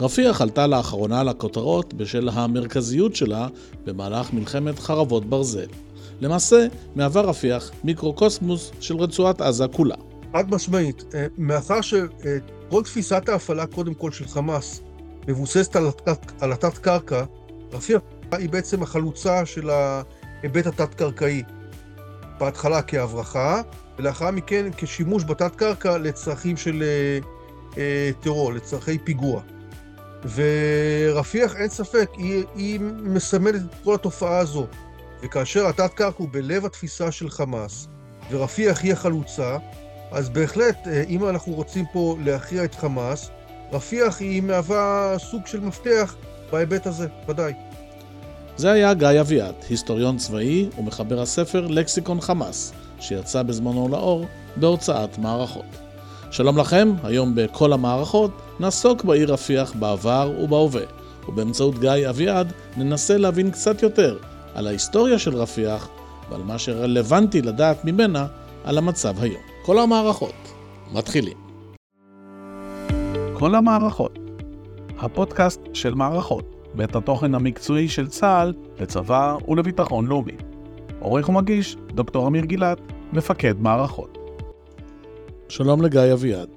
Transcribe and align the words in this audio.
רפיח 0.00 0.40
עלתה 0.40 0.66
לאחרונה 0.66 1.22
לכותרות 1.22 1.94
בשל 1.94 2.28
המרכזיות 2.32 3.16
שלה 3.16 3.48
במהלך 3.84 4.32
מלחמת 4.32 4.78
חרבות 4.78 5.26
ברזל. 5.26 5.66
למעשה, 6.20 6.66
מהווה 6.94 7.22
רפיח 7.22 7.70
מיקרוקוסמוס 7.84 8.72
של 8.80 8.96
רצועת 8.96 9.40
עזה 9.40 9.64
כולה. 9.72 9.94
חד 10.32 10.50
משמעית, 10.50 11.04
אה, 11.14 11.26
מאחר 11.38 11.80
שכל 11.80 12.82
תפיסת 12.84 13.28
ההפעלה 13.28 13.66
קודם 13.66 13.94
כל 13.94 14.10
של 14.10 14.28
חמאס 14.28 14.80
מבוססת 15.28 15.76
על 16.40 16.52
התת-קרקע, 16.52 17.24
רפיח 17.72 18.00
היא 18.32 18.48
בעצם 18.50 18.82
החלוצה 18.82 19.46
של 19.46 19.70
ההיבט 19.70 20.66
התת-קרקעי. 20.66 21.42
בהתחלה 22.40 22.82
כהברחה, 22.82 23.62
ולאחר 23.98 24.30
מכן 24.30 24.70
כשימוש 24.76 25.24
בתת-קרקע 25.24 25.98
לצרכים 25.98 26.56
של 26.56 26.82
אה, 26.82 27.18
אה, 27.78 28.10
טרור, 28.20 28.52
לצרכי 28.52 28.98
פיגוע. 28.98 29.42
ורפיח, 30.34 31.56
אין 31.56 31.68
ספק, 31.68 32.08
היא, 32.16 32.44
היא 32.54 32.80
מסמלת 33.02 33.60
את 33.60 33.84
כל 33.84 33.94
התופעה 33.94 34.38
הזו. 34.38 34.66
וכאשר 35.22 35.66
התת-קרקע 35.66 36.16
הוא 36.16 36.28
בלב 36.30 36.66
התפיסה 36.66 37.12
של 37.12 37.30
חמאס, 37.30 37.88
ורפיח 38.30 38.82
היא 38.82 38.92
החלוצה, 38.92 39.56
אז 40.12 40.28
בהחלט, 40.28 40.76
אה, 40.86 41.04
אם 41.08 41.28
אנחנו 41.28 41.52
רוצים 41.52 41.84
פה 41.92 42.16
להכריע 42.24 42.64
את 42.64 42.74
חמאס, 42.74 43.30
רפיח 43.72 44.20
היא 44.20 44.42
מהווה 44.42 45.16
סוג 45.18 45.46
של 45.46 45.60
מפתח 45.60 46.16
בהיבט 46.52 46.86
הזה, 46.86 47.06
ודאי. 47.28 47.52
זה 48.56 48.72
היה 48.72 48.94
גיא 48.94 49.20
אביעד, 49.20 49.54
היסטוריון 49.68 50.16
צבאי 50.16 50.68
ומחבר 50.78 51.20
הספר 51.20 51.66
לקסיקון 51.66 52.20
חמאס, 52.20 52.72
שיצא 53.00 53.42
בזמנו 53.42 53.88
לאור 53.88 54.26
בהוצאת 54.56 55.18
מערכות. 55.18 55.64
שלום 56.30 56.58
לכם, 56.58 56.92
היום 57.04 57.34
בכל 57.34 57.72
המערכות 57.72 58.30
נעסוק 58.60 59.04
בעיר 59.04 59.32
רפיח 59.32 59.72
בעבר 59.74 60.32
ובהווה, 60.40 60.82
ובאמצעות 61.28 61.78
גיא 61.78 62.08
אביעד 62.10 62.52
ננסה 62.76 63.18
להבין 63.18 63.50
קצת 63.50 63.82
יותר 63.82 64.18
על 64.54 64.66
ההיסטוריה 64.66 65.18
של 65.18 65.36
רפיח 65.36 65.88
ועל 66.30 66.42
מה 66.42 66.58
שרלוונטי 66.58 67.42
לדעת 67.42 67.84
ממנה 67.84 68.26
על 68.64 68.78
המצב 68.78 69.14
היום. 69.20 69.42
כל 69.64 69.78
המערכות, 69.78 70.52
מתחילים. 70.92 71.36
כל 73.32 73.54
המערכות, 73.54 74.18
הפודקאסט 74.98 75.60
של 75.72 75.94
מערכות. 75.94 76.56
בית 76.76 76.96
התוכן 76.96 77.34
המקצועי 77.34 77.88
של 77.88 78.08
צה"ל 78.08 78.54
לצבא 78.80 79.36
ולביטחון 79.48 80.06
לאומי. 80.06 80.36
עורך 81.00 81.28
ומגיש, 81.28 81.76
דוקטור 81.94 82.28
אמיר 82.28 82.44
גילת, 82.44 82.78
מפקד 83.12 83.60
מערכות. 83.60 84.18
שלום 85.48 85.82
לגיא 85.82 86.12
אביעד. 86.12 86.48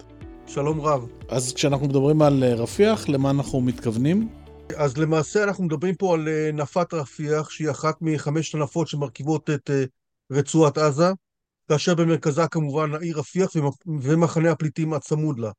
שלום 0.47 0.81
רב. 0.81 1.18
אז 1.31 1.53
כשאנחנו 1.53 1.85
מדברים 1.85 2.21
על 2.21 2.43
אה, 2.43 2.53
רפיח, 2.55 3.09
למה 3.09 3.29
אנחנו 3.29 3.61
מתכוונים? 3.61 4.29
אז 4.77 4.97
למעשה 4.97 5.43
אנחנו 5.43 5.63
מדברים 5.63 5.95
פה 5.95 6.13
על 6.13 6.27
אה, 6.27 6.51
נפת 6.53 6.93
רפיח, 6.93 7.49
שהיא 7.49 7.69
אחת 7.69 7.95
מחמש 8.01 8.55
הנפות 8.55 8.87
שמרכיבות 8.87 9.49
את 9.49 9.69
אה, 9.69 9.83
רצועת 10.31 10.77
עזה, 10.77 11.11
כאשר 11.67 11.95
במרכזה 11.95 12.47
כמובן 12.51 12.93
העיר 12.95 13.19
רפיח 13.19 13.51
ומחנה 14.01 14.51
הפליטים 14.51 14.93
הצמוד 14.93 15.39
לה. 15.39 15.51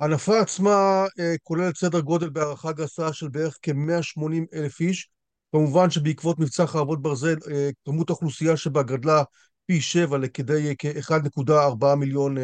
הנפה 0.00 0.40
עצמה 0.40 1.04
כוללת 1.42 1.76
סדר 1.76 2.00
גודל 2.00 2.28
בהערכה 2.28 2.72
גסה 2.72 3.12
של 3.12 3.28
בערך 3.28 3.58
כ-180 3.62 4.22
אלף 4.54 4.80
איש. 4.80 5.08
כמובן 5.52 5.90
שבעקבות 5.90 6.38
מבצע 6.38 6.66
חרבות 6.66 7.02
ברזל, 7.02 7.36
כמות 7.84 8.10
האוכלוסייה 8.10 8.56
שבה 8.56 8.82
גדלה 8.82 9.22
פי 9.66 9.80
שבע 9.80 10.18
לכדי 10.18 10.74
כ-1.4 10.78 11.94
מיליון 11.96 12.36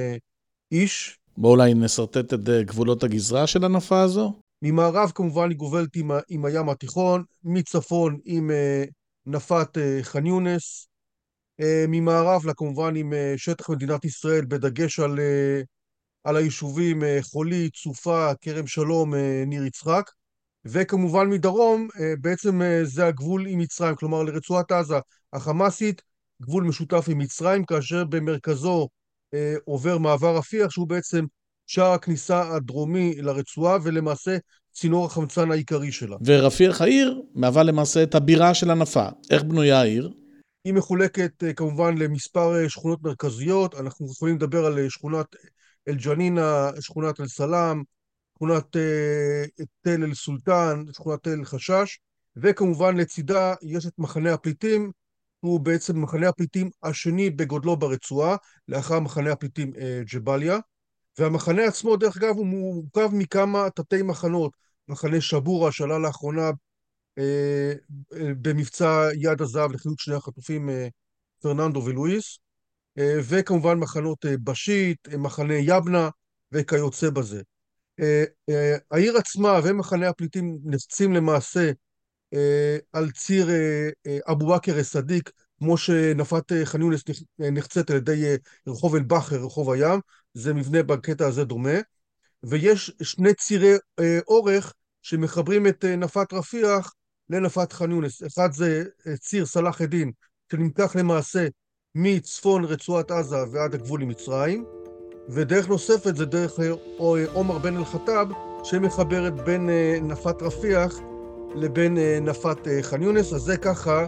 איש. 0.72 1.18
בואו 1.36 1.52
אולי 1.52 1.74
נשרטט 1.74 2.34
את 2.34 2.40
גבולות 2.40 3.02
הגזרה 3.02 3.46
של 3.46 3.64
הנפה 3.64 4.00
הזו. 4.00 4.32
ממערב 4.62 5.12
כמובן 5.14 5.48
היא 5.48 5.58
גובלת 5.58 5.96
עם, 5.96 6.10
עם 6.28 6.44
הים 6.44 6.68
התיכון, 6.68 7.24
מצפון 7.44 8.18
עם 8.24 8.50
נפת 9.26 9.78
ח'אן 10.02 10.26
יונס, 10.26 10.88
ממערב 11.88 12.46
לה 12.46 12.54
כמובן 12.54 12.96
עם 12.96 13.12
שטח 13.36 13.70
מדינת 13.70 14.04
ישראל 14.04 14.44
בדגש 14.44 15.00
על 15.00 15.18
על 16.24 16.36
היישובים 16.36 17.04
אה, 17.04 17.18
חולי, 17.22 17.70
צופה, 17.70 18.32
כרם 18.40 18.66
שלום, 18.66 19.14
אה, 19.14 19.44
ניר 19.46 19.64
יצחק, 19.64 20.10
וכמובן 20.64 21.28
מדרום, 21.28 21.88
אה, 22.00 22.12
בעצם 22.20 22.60
זה 22.82 23.06
הגבול 23.06 23.46
עם 23.46 23.58
מצרים, 23.58 23.96
כלומר 23.96 24.22
לרצועת 24.22 24.72
עזה 24.72 24.98
החמאסית, 25.32 26.02
גבול 26.42 26.64
משותף 26.64 27.04
עם 27.08 27.18
מצרים, 27.18 27.64
כאשר 27.64 28.04
במרכזו 28.04 28.88
עובר 29.64 29.98
מעבר 29.98 30.36
רפיח, 30.36 30.70
שהוא 30.70 30.88
בעצם 30.88 31.24
שער 31.66 31.92
הכניסה 31.92 32.54
הדרומי 32.54 33.14
לרצועה, 33.16 33.78
ולמעשה 33.82 34.36
צינור 34.72 35.06
החמצן 35.06 35.50
העיקרי 35.50 35.92
שלה. 35.92 36.16
ורפיח 36.24 36.80
העיר 36.80 37.22
מהווה 37.34 37.62
למעשה 37.62 38.02
את 38.02 38.14
הבירה 38.14 38.54
של 38.54 38.70
הנפה. 38.70 39.06
איך 39.30 39.42
בנויה 39.42 39.80
העיר? 39.80 40.10
היא 40.64 40.74
מחולקת 40.74 41.44
כמובן 41.56 41.98
למספר 41.98 42.68
שכונות 42.68 43.02
מרכזיות, 43.02 43.74
אנחנו 43.74 44.06
יכולים 44.06 44.36
לדבר 44.36 44.66
על 44.66 44.88
שכונת 44.88 45.26
אל-ג'נינה, 45.88 46.70
שכונת 46.80 47.20
אל-סלאם, 47.20 47.82
שכונת 48.34 48.76
אה, 48.76 49.44
תל 49.80 50.04
אל-סולטן, 50.04 50.84
שכונת 50.92 51.22
תל 51.22 51.30
אל-חשש, 51.30 51.98
וכמובן 52.36 52.96
לצידה 52.96 53.54
יש 53.62 53.86
את 53.86 53.92
מחנה 53.98 54.32
הפליטים, 54.34 54.90
הוא 55.44 55.60
בעצם 55.60 56.02
מחנה 56.02 56.28
הפליטים 56.28 56.70
השני 56.82 57.30
בגודלו 57.30 57.76
ברצועה, 57.76 58.36
לאחר 58.68 59.00
מחנה 59.00 59.32
הפליטים 59.32 59.72
אה, 59.78 60.00
ג'באליה, 60.12 60.58
והמחנה 61.18 61.64
עצמו, 61.64 61.96
דרך 61.96 62.16
אגב, 62.16 62.36
הוא 62.36 62.46
מורכב 62.46 63.10
מכמה 63.12 63.70
תתי 63.70 64.02
מחנות, 64.02 64.52
מחנה 64.88 65.20
שבורה 65.20 65.72
שעלה 65.72 65.98
לאחרונה 65.98 66.50
אה, 67.18 67.72
במבצע 68.42 69.08
יד 69.14 69.42
הזהב 69.42 69.72
לחילוץ 69.72 70.00
שני 70.00 70.14
החטופים 70.14 70.70
פרננדו 71.40 71.84
ולואיס, 71.84 72.38
אה, 72.98 73.16
וכמובן 73.28 73.78
מחנות 73.78 74.26
אה, 74.26 74.36
בשיט, 74.44 75.08
אה, 75.08 75.16
מחנה 75.16 75.54
יבנה 75.54 76.08
וכיוצא 76.52 77.10
בזה. 77.10 77.42
העיר 78.90 79.16
עצמה 79.16 79.60
ומחנה 79.64 80.08
הפליטים 80.08 80.58
נחצים 80.64 81.12
למעשה 81.12 81.70
על 82.92 83.10
ציר 83.10 83.48
אבו 84.30 84.46
בכר 84.46 84.80
א-סדיק, 84.80 85.30
כמו 85.58 85.76
שנפת 85.76 86.52
ח'אן 86.64 86.80
יונס 86.80 87.02
נחצית 87.38 87.90
על 87.90 87.96
ידי 87.96 88.36
רחוב 88.66 88.94
אל-בכר, 88.94 89.36
רחוב 89.36 89.70
הים, 89.70 90.00
זה 90.34 90.54
מבנה 90.54 90.82
בקטע 90.82 91.26
הזה 91.26 91.44
דומה, 91.44 91.78
ויש 92.42 92.92
שני 93.02 93.34
צירי 93.34 93.74
אורך 94.28 94.72
שמחברים 95.02 95.66
את 95.66 95.84
נפת 95.84 96.32
רפיח 96.32 96.94
לנפת 97.30 97.72
ח'אן 97.72 97.90
יונס. 97.90 98.22
אחד 98.22 98.52
זה 98.52 98.84
ציר 99.18 99.46
סלאח 99.46 99.80
א-דין, 99.80 100.12
שנמתח 100.52 100.96
למעשה 100.96 101.46
מצפון 101.94 102.64
רצועת 102.64 103.10
עזה 103.10 103.36
ועד 103.52 103.74
הגבול 103.74 104.02
עם 104.02 104.08
מצרים, 104.08 104.64
ודרך 105.28 105.68
נוספת 105.68 106.16
זה 106.16 106.24
דרך 106.24 106.52
עומר 107.32 107.58
בן 107.58 107.76
אל-חטאב, 107.76 108.28
שמחברת 108.64 109.34
בין 109.44 109.70
אה, 109.70 109.98
נפת 110.02 110.42
רפיח 110.42 111.00
לבין 111.54 111.98
אה, 111.98 112.18
נפת 112.20 112.68
אה, 112.68 112.82
ח'אן 112.82 113.02
יונס, 113.02 113.32
אז 113.32 113.40
זה 113.40 113.56
ככה 113.56 114.06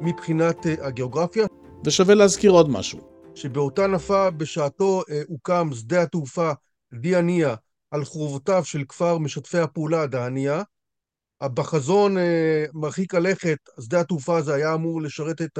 מבחינת 0.00 0.56
הגיאוגרפיה. 0.80 1.46
ושווה 1.84 2.14
להזכיר 2.14 2.50
עוד 2.50 2.70
משהו. 2.70 3.00
שבאותה 3.34 3.86
נפה 3.86 4.30
בשעתו 4.30 5.02
הוקם 5.28 5.70
שדה 5.72 6.02
התעופה 6.02 6.52
דיאניה 6.94 7.54
על 7.90 8.04
חורבותיו 8.04 8.64
של 8.64 8.84
כפר 8.88 9.18
משתפי 9.18 9.58
הפעולה 9.58 10.06
דהניה. 10.06 10.62
בחזון 11.44 12.16
מרחיק 12.74 13.14
הלכת, 13.14 13.58
שדה 13.80 14.00
התעופה 14.00 14.36
הזה 14.36 14.54
היה 14.54 14.74
אמור 14.74 15.02
לשרת 15.02 15.42
את 15.42 15.58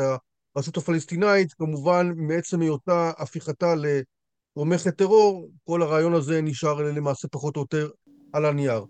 הרשות 0.55 0.77
הפלסטינאית, 0.77 1.53
כמובן 1.53 2.13
מעצם 2.17 2.61
היותה 2.61 3.13
הפיכתה 3.19 3.75
לתומכת 3.75 4.97
טרור, 4.97 5.49
כל 5.65 5.83
הרעיון 5.83 6.15
הזה 6.15 6.41
נשאר 6.43 6.83
למעשה 6.83 7.29
פחות 7.29 7.57
או 7.57 7.61
יותר 7.61 7.91
על 8.33 8.45
הנייר. 8.45 8.85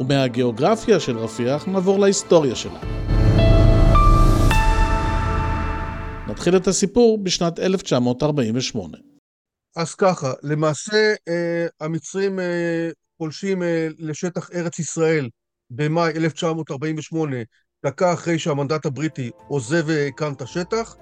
ומהגיאוגרפיה 0.00 1.00
של 1.00 1.18
רפיח 1.18 1.68
נעבור 1.68 1.98
להיסטוריה 2.00 2.54
שלה. 2.54 2.80
נתחיל 6.28 6.56
את 6.56 6.66
הסיפור 6.66 7.18
בשנת 7.22 7.58
1948. 7.58 8.98
אז 9.76 9.94
ככה, 9.94 10.32
למעשה 10.42 11.14
אה, 11.28 11.66
המצרים 11.80 12.40
אה, 12.40 12.90
פולשים 13.16 13.62
אה, 13.62 13.88
לשטח 13.98 14.50
ארץ 14.54 14.78
ישראל 14.78 15.28
במאי 15.70 16.12
1948 16.16 17.36
דקה 17.84 18.12
אחרי 18.12 18.38
שהמנדט 18.38 18.86
הבריטי 18.86 19.30
עוזב 19.48 19.86
כאן 20.16 20.32
את 20.32 20.42
השטח, 20.42 20.96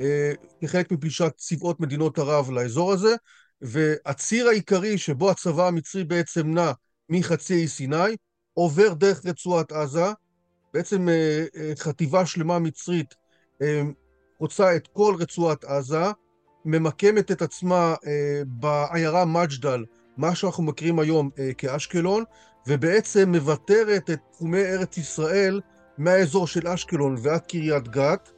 אה, 0.00 0.32
כחלק 0.60 0.92
מפלישת 0.92 1.32
צבאות 1.36 1.80
מדינות 1.80 2.18
ערב 2.18 2.50
לאזור 2.50 2.92
הזה, 2.92 3.14
והציר 3.60 4.48
העיקרי 4.48 4.98
שבו 4.98 5.30
הצבא 5.30 5.66
המצרי 5.66 6.04
בעצם 6.04 6.54
נע 6.54 6.72
מחצי 7.08 7.54
האי 7.54 7.68
סיני, 7.68 8.16
עובר 8.54 8.92
דרך 8.92 9.26
רצועת 9.26 9.72
עזה, 9.72 10.06
בעצם 10.74 11.08
אה, 11.08 11.44
חטיבה 11.78 12.26
שלמה 12.26 12.58
מצרית 12.58 13.14
חוצה 14.38 14.76
את 14.76 14.86
כל 14.86 15.14
רצועת 15.18 15.64
עזה, 15.64 16.04
ממקמת 16.64 17.30
את 17.30 17.42
עצמה 17.42 17.94
בעיירה 18.46 19.24
מג'דל, 19.24 19.84
מה 20.16 20.34
שאנחנו 20.34 20.62
מכירים 20.62 20.98
היום 20.98 21.30
כאשקלון, 21.58 22.24
ובעצם 22.66 23.28
מוותרת 23.28 24.10
את 24.10 24.18
תחומי 24.32 24.62
ארץ 24.62 24.98
ישראל 24.98 25.60
מהאזור 25.98 26.46
של 26.46 26.68
אשקלון 26.68 27.16
ועד 27.22 27.40
קריית 27.40 27.88
גת, 27.88 28.30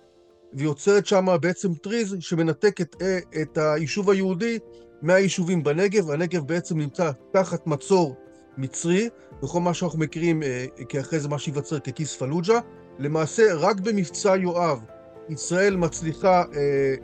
ויוצרת 0.54 1.06
שם 1.06 1.26
בעצם 1.40 1.74
טריז 1.74 2.16
שמנתק 2.20 2.80
את, 2.80 2.96
את 3.42 3.58
היישוב 3.58 4.10
היהודי 4.10 4.58
מהיישובים 5.02 5.62
בנגב. 5.62 6.10
הנגב 6.10 6.46
בעצם 6.46 6.78
נמצא 6.78 7.10
תחת 7.32 7.66
מצור 7.66 8.16
מצרי, 8.56 9.08
וכל 9.42 9.60
מה 9.60 9.74
שאנחנו 9.74 9.98
מכירים 9.98 10.42
אה, 10.42 10.66
כאחרי 10.88 11.20
זה 11.20 11.28
מה 11.28 11.38
שייווצר 11.38 11.78
ככיס 11.78 12.16
פלוג'ה. 12.16 12.58
למעשה, 12.98 13.54
רק 13.54 13.80
במבצע 13.80 14.36
יואב, 14.36 14.80
ישראל 15.28 15.76
מצליחה 15.76 16.42
אה, 16.54 16.94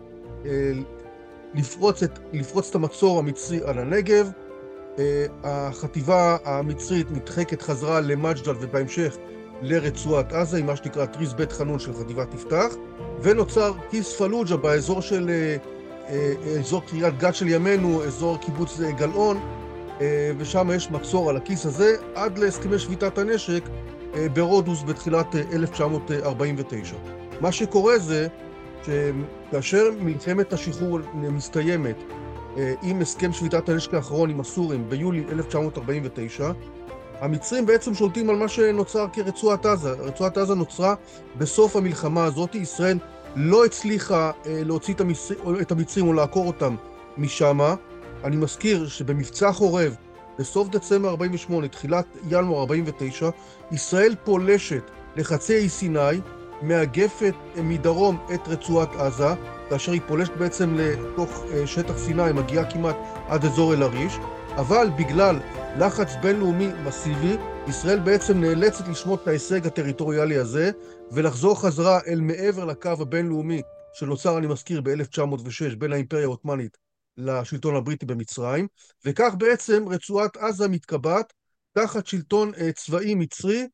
אה, 0.46 0.72
לפרוץ, 1.54 2.02
את, 2.02 2.18
לפרוץ 2.32 2.68
את 2.68 2.74
המצור 2.74 3.18
המצרי 3.18 3.60
על 3.64 3.78
הנגב. 3.78 4.30
אה, 4.98 5.26
החטיבה 5.42 6.36
המצרית 6.44 7.10
נדחקת 7.10 7.62
חזרה 7.62 8.00
למג'דל 8.00 8.54
ובהמשך 8.60 9.16
לרצועת 9.62 10.32
עזה, 10.32 10.58
עם 10.58 10.66
מה 10.66 10.76
שנקרא 10.76 11.06
טריז 11.06 11.34
בית 11.34 11.52
חנון 11.52 11.78
של 11.78 11.92
חטיבת 11.94 12.34
יפתח, 12.34 12.74
ונוצר 13.22 13.72
כיס 13.90 14.16
פלוג'ה 14.16 14.56
באזור 14.56 15.02
של, 15.02 15.30
אה, 15.30 15.56
אה, 16.08 16.60
אזור 16.60 16.82
קריית 16.86 17.18
גת 17.18 17.34
של 17.34 17.48
ימינו, 17.48 18.04
אזור 18.04 18.38
קיבוץ 18.38 18.80
גלאון, 18.80 19.40
ושם 20.38 20.70
יש 20.74 20.90
מצור 20.90 21.30
על 21.30 21.36
הכיס 21.36 21.66
הזה 21.66 21.96
עד 22.14 22.38
להסכמי 22.38 22.78
שביתת 22.78 23.18
הנשק 23.18 23.68
ברודוס 24.32 24.82
בתחילת 24.82 25.34
1949. 25.52 26.96
מה 27.40 27.52
שקורה 27.52 27.98
זה 27.98 28.26
שכאשר 28.82 29.84
מלחמת 30.00 30.52
השחרור 30.52 30.98
מסתיימת 31.14 31.96
עם 32.82 33.00
הסכם 33.00 33.32
שביתת 33.32 33.68
הנשק 33.68 33.94
האחרון 33.94 34.30
עם 34.30 34.40
הסורים 34.40 34.88
ביולי 34.88 35.24
1949, 35.32 36.52
המצרים 37.20 37.66
בעצם 37.66 37.94
שולטים 37.94 38.30
על 38.30 38.36
מה 38.36 38.48
שנוצר 38.48 39.06
כרצועת 39.12 39.66
עזה. 39.66 39.92
רצועת 39.92 40.38
עזה 40.38 40.54
נוצרה 40.54 40.94
בסוף 41.38 41.76
המלחמה 41.76 42.24
הזאת, 42.24 42.54
ישראל 42.54 42.98
לא 43.36 43.64
הצליחה 43.64 44.30
אה, 44.46 44.62
להוציא 44.64 44.94
את, 44.94 45.00
המצר... 45.00 45.34
את 45.60 45.72
המצרים 45.72 46.06
או 46.06 46.12
לעקור 46.12 46.46
אותם 46.46 46.76
משם. 47.18 47.58
אני 48.24 48.36
מזכיר 48.36 48.88
שבמבצע 48.88 49.52
חורב, 49.52 49.96
בסוף 50.38 50.68
דצמבר 50.68 51.08
48, 51.08 51.68
תחילת 51.68 52.06
ינואר 52.28 52.60
49, 52.60 53.30
ישראל 53.72 54.14
פולשת 54.24 54.82
לחצי 55.16 55.56
אי 55.56 55.68
סיני, 55.68 56.20
מאגפת 56.62 57.34
אה, 57.56 57.62
מדרום 57.62 58.18
את 58.34 58.48
רצועת 58.48 58.96
עזה, 58.96 59.28
כאשר 59.70 59.92
היא 59.92 60.00
פולשת 60.06 60.32
בעצם 60.36 60.74
לתוך 60.74 61.44
אה, 61.52 61.66
שטח 61.66 61.98
סיני, 61.98 62.32
מגיעה 62.32 62.70
כמעט 62.70 62.96
עד 63.28 63.44
אזור 63.44 63.74
אל-עריש, 63.74 64.18
אבל 64.56 64.88
בגלל 64.98 65.40
לחץ 65.78 66.12
בינלאומי 66.22 66.68
מסיבי, 66.84 67.36
ישראל 67.68 67.98
בעצם 67.98 68.40
נאלצת 68.40 68.88
לשמוט 68.88 69.22
את 69.22 69.28
ההישג 69.28 69.66
הטריטוריאלי 69.66 70.36
הזה 70.36 70.70
ולחזור 71.12 71.60
חזרה 71.60 71.98
אל 72.06 72.20
מעבר 72.20 72.64
לקו 72.64 72.90
הבינלאומי 73.00 73.62
שנוצר, 73.92 74.38
אני 74.38 74.46
מזכיר, 74.46 74.80
ב-1906 74.80 75.76
בין 75.78 75.92
האימפריה 75.92 76.24
העות'מאנית 76.24 76.87
לשלטון 77.18 77.76
הבריטי 77.76 78.06
במצרים, 78.06 78.66
וכך 79.04 79.34
בעצם 79.38 79.84
רצועת 79.88 80.36
עזה 80.36 80.68
מתקבעת 80.68 81.32
תחת 81.72 82.06
שלטון 82.06 82.54
אה, 82.54 82.72
צבאי 82.72 83.14
מצרי 83.14 83.66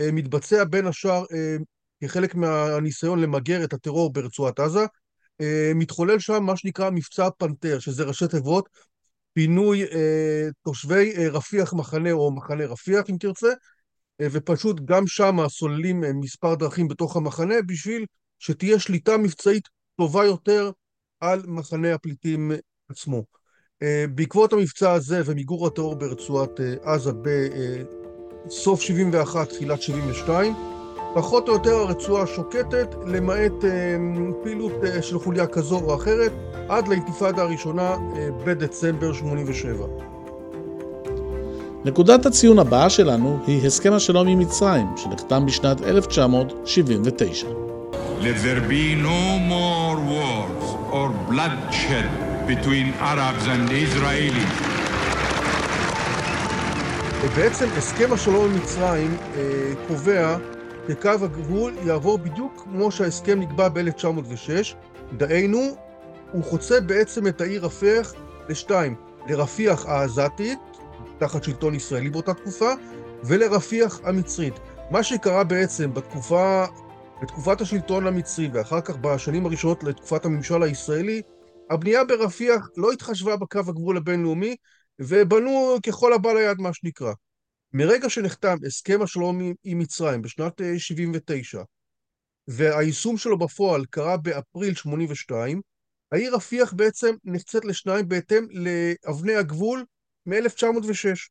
אה, 0.00 0.12
מתבצע 0.12 0.64
בין 0.64 0.86
השאר 0.86 1.24
אה, 1.32 1.56
כחלק 2.04 2.34
מהניסיון 2.34 3.20
למגר 3.20 3.64
את 3.64 3.72
הטרור 3.72 4.12
ברצועת 4.12 4.60
עזה. 4.60 4.86
אה, 5.40 5.72
מתחולל 5.74 6.18
שם 6.18 6.42
מה 6.42 6.56
שנקרא 6.56 6.90
מבצע 6.90 7.28
פנתר, 7.38 7.78
שזה 7.78 8.04
ראשי 8.04 8.28
תיבות, 8.28 8.68
פינוי 9.34 9.84
תושבי 10.62 11.28
רפיח 11.28 11.72
מחנה 11.72 12.12
או 12.12 12.32
מחנה 12.34 12.66
רפיח 12.66 13.10
אם 13.10 13.16
תרצה, 13.20 13.48
ופשוט 14.22 14.80
גם 14.84 15.06
שם 15.06 15.36
סוללים 15.48 16.04
מספר 16.20 16.54
דרכים 16.54 16.88
בתוך 16.88 17.16
המחנה 17.16 17.54
בשביל 17.66 18.06
שתהיה 18.38 18.78
שליטה 18.78 19.16
מבצעית 19.16 19.68
טובה 19.96 20.24
יותר 20.24 20.70
על 21.20 21.42
מחנה 21.46 21.94
הפליטים 21.94 22.52
עצמו. 22.88 23.24
בעקבות 24.14 24.52
המבצע 24.52 24.92
הזה 24.92 25.22
ומיגור 25.24 25.66
הטרור 25.66 25.94
ברצועת 25.96 26.60
עזה 26.82 27.10
סוף 28.48 28.80
71, 28.80 29.48
תחילת 29.48 29.82
72. 29.82 30.73
פחות 31.14 31.48
או 31.48 31.52
יותר 31.52 31.74
הרצועה 31.74 32.26
שוקטת, 32.26 32.94
למעט 33.06 33.64
אה, 33.64 33.96
פעילות 34.42 34.72
אה, 34.84 35.02
של 35.02 35.18
חוליה 35.18 35.46
כזו 35.46 35.78
או 35.78 35.94
אחרת, 35.94 36.32
עד 36.68 36.88
לאינתיפאדה 36.88 37.42
הראשונה 37.42 37.90
אה, 37.90 38.28
בדצמבר 38.44 39.12
87. 39.12 39.86
נקודת 41.84 42.26
הציון 42.26 42.58
הבאה 42.58 42.90
שלנו 42.90 43.38
היא 43.46 43.66
הסכם 43.66 43.92
השלום 43.92 44.28
עם 44.28 44.38
מצרים, 44.38 44.86
שנחתם 44.96 45.46
בשנת 45.46 45.82
1979. 45.82 47.46
Let 48.20 48.36
there 48.44 48.70
be 48.70 48.94
no 49.02 49.38
more 49.54 49.96
wars 50.12 50.66
or 50.92 51.08
bloodshed 51.30 52.08
between 52.46 52.86
Arabs 53.00 53.46
and 53.46 53.70
Israelis. 53.70 54.74
בעצם 57.36 57.66
הסכם 57.76 58.12
השלום 58.12 58.44
עם 58.44 58.56
מצרים 58.56 59.16
קובע 59.88 60.36
שקו 60.88 61.08
הגבול 61.08 61.74
יעבור 61.86 62.18
בדיוק 62.18 62.62
כמו 62.62 62.90
שההסכם 62.90 63.40
נקבע 63.40 63.68
ב-1906, 63.68 64.74
דהיינו, 65.16 65.76
הוא 66.32 66.44
חוצה 66.44 66.80
בעצם 66.80 67.26
את 67.26 67.40
העיר 67.40 67.64
רפיח 67.64 68.14
לשתיים, 68.48 68.94
לרפיח 69.28 69.86
העזתית, 69.86 70.58
תחת 71.18 71.44
שלטון 71.44 71.74
ישראלי 71.74 72.10
באותה 72.10 72.34
תקופה, 72.34 72.72
ולרפיח 73.24 74.00
המצרית. 74.04 74.54
מה 74.90 75.02
שקרה 75.02 75.44
בעצם 75.44 75.94
בתקופה, 75.94 76.64
בתקופת 77.22 77.60
השלטון 77.60 78.06
המצרי 78.06 78.48
ואחר 78.52 78.80
כך 78.80 78.96
בשנים 78.96 79.46
הראשונות 79.46 79.84
לתקופת 79.84 80.24
הממשל 80.24 80.62
הישראלי, 80.62 81.22
הבנייה 81.70 82.04
ברפיח 82.04 82.68
לא 82.76 82.92
התחשבה 82.92 83.36
בקו 83.36 83.58
הגבול 83.58 83.96
הבינלאומי, 83.96 84.56
ובנו 84.98 85.76
ככל 85.86 86.12
הבא 86.12 86.32
ליד, 86.32 86.56
מה 86.60 86.72
שנקרא. 86.72 87.12
מרגע 87.76 88.10
שנחתם 88.10 88.56
הסכם 88.66 89.02
השלום 89.02 89.52
עם 89.64 89.78
מצרים 89.78 90.22
בשנת 90.22 90.60
79, 90.78 91.58
אה, 91.58 91.64
והיישום 92.48 93.16
שלו 93.16 93.38
בפועל 93.38 93.84
קרה 93.84 94.16
באפריל 94.16 94.74
82, 94.74 95.60
העיר 96.12 96.34
רפיח 96.34 96.72
בעצם 96.72 97.14
נחצית 97.24 97.64
לשניים 97.64 98.08
בהתאם 98.08 98.46
לאבני 98.50 99.34
הגבול 99.34 99.84
מ-1906. 100.26 101.28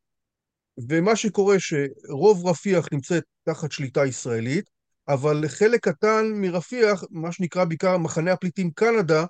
ומה 0.89 1.15
שקורה 1.15 1.55
שרוב 1.59 2.47
רפיח 2.47 2.85
נמצאת 2.91 3.23
תחת 3.43 3.71
שליטה 3.71 4.05
ישראלית, 4.05 4.69
אבל 5.07 5.47
חלק 5.47 5.83
קטן 5.89 6.25
מרפיח, 6.35 7.03
מה 7.09 7.31
שנקרא 7.31 7.65
בעיקר 7.65 7.97
מחנה 7.97 8.31
הפליטים 8.31 8.71
קנדה, 8.71 9.25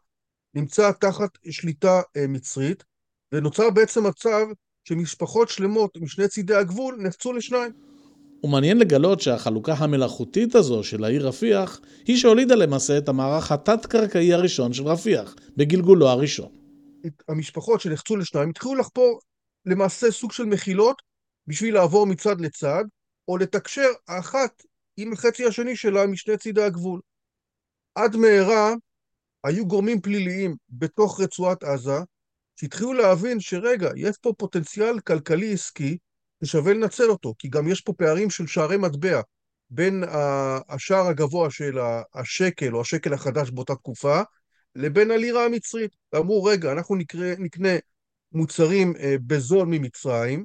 נמצא 0.53 0.91
תחת 0.91 1.29
שליטה 1.49 2.01
אה, 2.17 2.27
מצרית, 2.27 2.83
ונוצר 3.31 3.69
בעצם 3.69 4.07
מצב 4.07 4.45
שמשפחות 4.83 5.49
שלמות 5.49 5.97
משני 6.01 6.27
צידי 6.27 6.55
הגבול 6.55 6.97
נחצו 6.99 7.33
לשניים. 7.33 7.71
ומעניין 8.43 8.77
לגלות 8.77 9.21
שהחלוקה 9.21 9.73
המלאכותית 9.73 10.55
הזו 10.55 10.83
של 10.83 11.03
העיר 11.03 11.27
רפיח 11.27 11.81
היא 12.05 12.17
שהולידה 12.17 12.55
למעשה 12.55 12.97
את 12.97 13.09
המערך 13.09 13.51
התת-קרקעי 13.51 14.33
הראשון 14.33 14.73
של 14.73 14.83
רפיח, 14.83 15.35
בגלגולו 15.57 16.07
הראשון. 16.07 16.49
המשפחות 17.27 17.81
שנחצו 17.81 18.15
לשניים 18.15 18.49
התחילו 18.49 18.75
לחפור 18.75 19.19
למעשה 19.65 20.11
סוג 20.11 20.31
של 20.31 20.45
מחילות 20.45 21.01
בשביל 21.47 21.73
לעבור 21.73 22.05
מצד 22.05 22.41
לצד, 22.41 22.83
או 23.27 23.37
לתקשר 23.37 23.87
האחת 24.07 24.63
עם 24.97 25.13
החצי 25.13 25.45
השני 25.45 25.75
שלה 25.75 26.07
משני 26.07 26.37
צידי 26.37 26.63
הגבול. 26.63 27.01
עד 27.95 28.15
מהרה 28.15 28.73
היו 29.43 29.67
גורמים 29.67 30.01
פליליים 30.01 30.55
בתוך 30.69 31.21
רצועת 31.21 31.63
עזה, 31.63 31.99
שהתחילו 32.55 32.93
להבין 32.93 33.39
שרגע, 33.39 33.89
יש 33.95 34.17
פה 34.17 34.33
פוטנציאל 34.37 34.99
כלכלי-עסקי 34.99 35.97
ששווה 36.43 36.73
לנצל 36.73 37.09
אותו, 37.09 37.33
כי 37.39 37.47
גם 37.47 37.67
יש 37.67 37.81
פה 37.81 37.93
פערים 37.93 38.29
של 38.29 38.47
שערי 38.47 38.77
מטבע 38.77 39.21
בין 39.69 40.03
השער 40.69 41.07
הגבוה 41.07 41.51
של 41.51 41.77
השקל 42.13 42.75
או 42.75 42.81
השקל 42.81 43.13
החדש 43.13 43.49
באותה 43.49 43.75
תקופה, 43.75 44.21
לבין 44.75 45.11
הלירה 45.11 45.45
המצרית. 45.45 45.91
ואמרו, 46.13 46.43
רגע, 46.43 46.71
אנחנו 46.71 46.95
נקרא, 46.95 47.35
נקנה 47.37 47.69
מוצרים 48.31 48.93
אה, 48.99 49.15
בזול 49.27 49.67
ממצרים, 49.67 50.43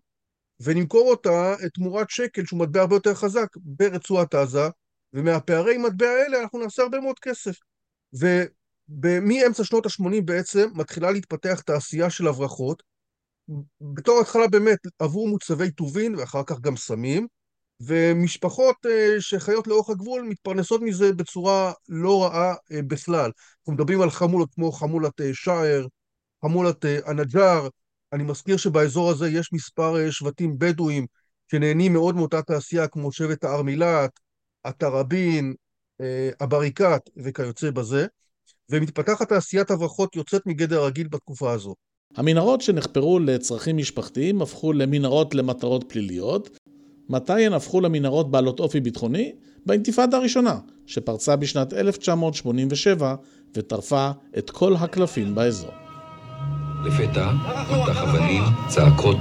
ונמכור 0.60 1.10
אותה 1.10 1.54
תמורת 1.74 2.10
שקל 2.10 2.44
שהוא 2.44 2.60
מטבע 2.60 2.80
הרבה 2.80 2.96
יותר 2.96 3.14
חזק 3.14 3.46
ברצועת 3.56 4.34
עזה, 4.34 4.68
ומהפערי 5.12 5.78
מטבע 5.78 6.06
האלה 6.08 6.40
אנחנו 6.42 6.58
נעשה 6.58 6.82
הרבה 6.82 7.00
מאוד 7.00 7.18
כסף. 7.18 7.56
ומאמצע 9.02 9.64
שנות 9.64 9.86
ה-80 9.86 10.22
בעצם 10.24 10.68
מתחילה 10.74 11.10
להתפתח 11.10 11.60
תעשייה 11.60 12.10
של 12.10 12.26
הברחות, 12.26 12.82
בתור 13.80 14.20
התחלה 14.20 14.48
באמת 14.48 14.78
עבור 14.98 15.28
מוצבי 15.28 15.70
טובין 15.70 16.14
ואחר 16.14 16.42
כך 16.46 16.60
גם 16.60 16.76
סמים, 16.76 17.26
ומשפחות 17.80 18.76
uh, 18.86 19.20
שחיות 19.20 19.66
לאורך 19.66 19.90
הגבול 19.90 20.22
מתפרנסות 20.22 20.80
מזה 20.82 21.12
בצורה 21.12 21.72
לא 21.88 22.22
רעה 22.24 22.54
uh, 22.54 22.82
בכלל. 22.86 23.30
אנחנו 23.58 23.72
מדברים 23.72 24.00
על 24.00 24.10
חמולות 24.10 24.54
כמו 24.54 24.72
חמולת 24.72 25.20
uh, 25.20 25.24
שער, 25.32 25.86
חמולת 26.44 26.84
הנג'אר, 27.06 27.68
אני 28.12 28.22
מזכיר 28.22 28.56
שבאזור 28.56 29.10
הזה 29.10 29.28
יש 29.28 29.52
מספר 29.52 30.10
שבטים 30.10 30.58
בדואים 30.58 31.06
שנהנים 31.50 31.92
מאוד 31.92 32.16
מאותה 32.16 32.42
תעשייה 32.42 32.88
כמו 32.88 33.12
שבט 33.12 33.44
הארמילת, 33.44 34.10
התראבין, 34.64 35.54
הבריקת 36.40 37.00
וכיוצא 37.16 37.70
בזה, 37.70 38.06
ומתפתחת 38.70 39.28
תעשיית 39.28 39.70
הברחות 39.70 40.16
יוצאת 40.16 40.46
מגדר 40.46 40.80
הרגיל 40.80 41.08
בתקופה 41.08 41.52
הזו. 41.52 41.74
המנהרות 42.16 42.60
שנחפרו 42.60 43.18
לצרכים 43.18 43.76
משפחתיים 43.76 44.42
הפכו 44.42 44.72
למנהרות 44.72 45.34
למטרות 45.34 45.84
פליליות. 45.88 46.58
מתי 47.08 47.46
הן 47.46 47.52
הפכו 47.52 47.80
למנהרות 47.80 48.30
בעלות 48.30 48.60
אופי 48.60 48.80
ביטחוני? 48.80 49.32
באינתיפאדה 49.66 50.16
הראשונה, 50.16 50.58
שפרצה 50.86 51.36
בשנת 51.36 51.72
1987 51.72 53.14
וטרפה 53.54 54.10
את 54.38 54.50
כל 54.50 54.76
הקלפים 54.76 55.34
באזור. 55.34 55.70
לפתע, 56.86 57.32
מטח 57.70 58.02
אבנים, 58.02 58.42
צעקות, 58.68 59.18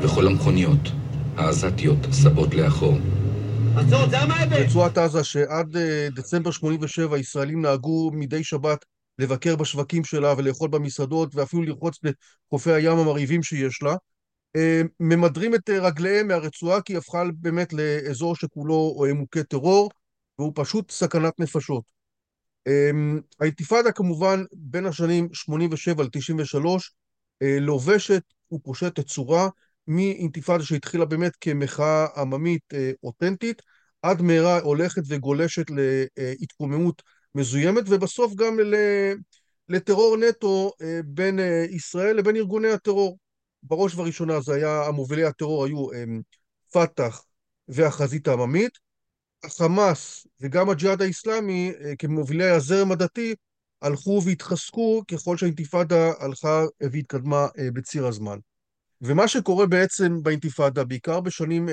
וכל 0.00 0.26
המכוניות 0.26 0.88
העזתיות 1.36 1.98
סבות 2.12 2.54
לאחור. 2.54 2.94
רצועת 4.50 4.98
עזה 4.98 5.24
שעד 5.24 5.76
אה, 5.76 6.08
דצמבר 6.14 6.50
87 6.50 7.18
ישראלים 7.18 7.62
נהגו 7.62 8.10
מדי 8.14 8.44
שבת 8.44 8.84
לבקר 9.18 9.56
בשווקים 9.56 10.04
שלה 10.04 10.34
ולאכול 10.38 10.70
במסעדות 10.70 11.34
ואפילו 11.34 11.62
לרחוץ 11.62 11.98
לחופי 12.02 12.72
הים 12.72 12.98
המרהיבים 12.98 13.42
שיש 13.42 13.82
לה. 13.82 13.96
אה, 14.56 14.82
ממדרים 15.00 15.54
את 15.54 15.70
אה, 15.70 15.78
רגליהם 15.78 16.28
מהרצועה 16.28 16.82
כי 16.82 16.92
היא 16.92 16.98
הפכה 16.98 17.22
באמת 17.34 17.72
לאזור 17.72 18.36
שכולו 18.36 19.04
מוכה 19.14 19.42
טרור 19.42 19.90
והוא 20.38 20.52
פשוט 20.54 20.90
סכנת 20.90 21.40
נפשות. 21.40 21.98
האינתיפאדה 23.40 23.92
כמובן 23.92 24.44
בין 24.52 24.86
השנים 24.86 25.28
87 25.32 26.02
ל-93 26.02 26.66
לובשת 27.60 28.22
ופושטת 28.52 29.06
צורה 29.06 29.48
מאינתיפאדה 29.88 30.64
שהתחילה 30.64 31.04
באמת 31.04 31.32
כמחאה 31.40 32.06
עממית 32.16 32.62
אותנטית 33.02 33.62
עד 34.02 34.22
מהרה 34.22 34.60
הולכת 34.60 35.02
וגולשת 35.08 35.66
להתקוממות 36.40 37.02
מזוימת, 37.34 37.84
ובסוף 37.88 38.34
גם 38.34 38.56
לטרור 39.68 40.16
נטו 40.16 40.72
אה, 40.82 41.00
בין 41.04 41.38
אה, 41.38 41.64
ישראל 41.70 42.16
לבין 42.16 42.36
ארגוני 42.36 42.68
הטרור. 42.68 43.18
בראש 43.62 43.94
ובראשונה 43.94 44.40
זה 44.40 44.54
היה, 44.54 44.86
המובילי 44.86 45.24
הטרור 45.24 45.64
היו 45.64 45.92
אה, 45.92 46.04
פת"ח 46.72 47.24
והחזית 47.68 48.28
העממית. 48.28 48.78
החמאס 49.44 50.26
וגם 50.40 50.70
הג'יהאד 50.70 51.02
האיסלאמי 51.02 51.72
כמובילי 51.98 52.50
הזרם 52.50 52.92
הדתי 52.92 53.34
הלכו 53.82 54.20
והתחזקו 54.24 55.02
ככל 55.10 55.36
שהאינתיפאדה 55.36 56.12
הלכה 56.18 56.64
והתקדמה 56.80 57.46
בציר 57.72 58.06
הזמן. 58.06 58.38
ומה 59.00 59.28
שקורה 59.28 59.66
בעצם 59.66 60.22
באינתיפאדה, 60.22 60.84
בעיקר 60.84 61.20
בשנים 61.20 61.68
91-93, 61.68 61.70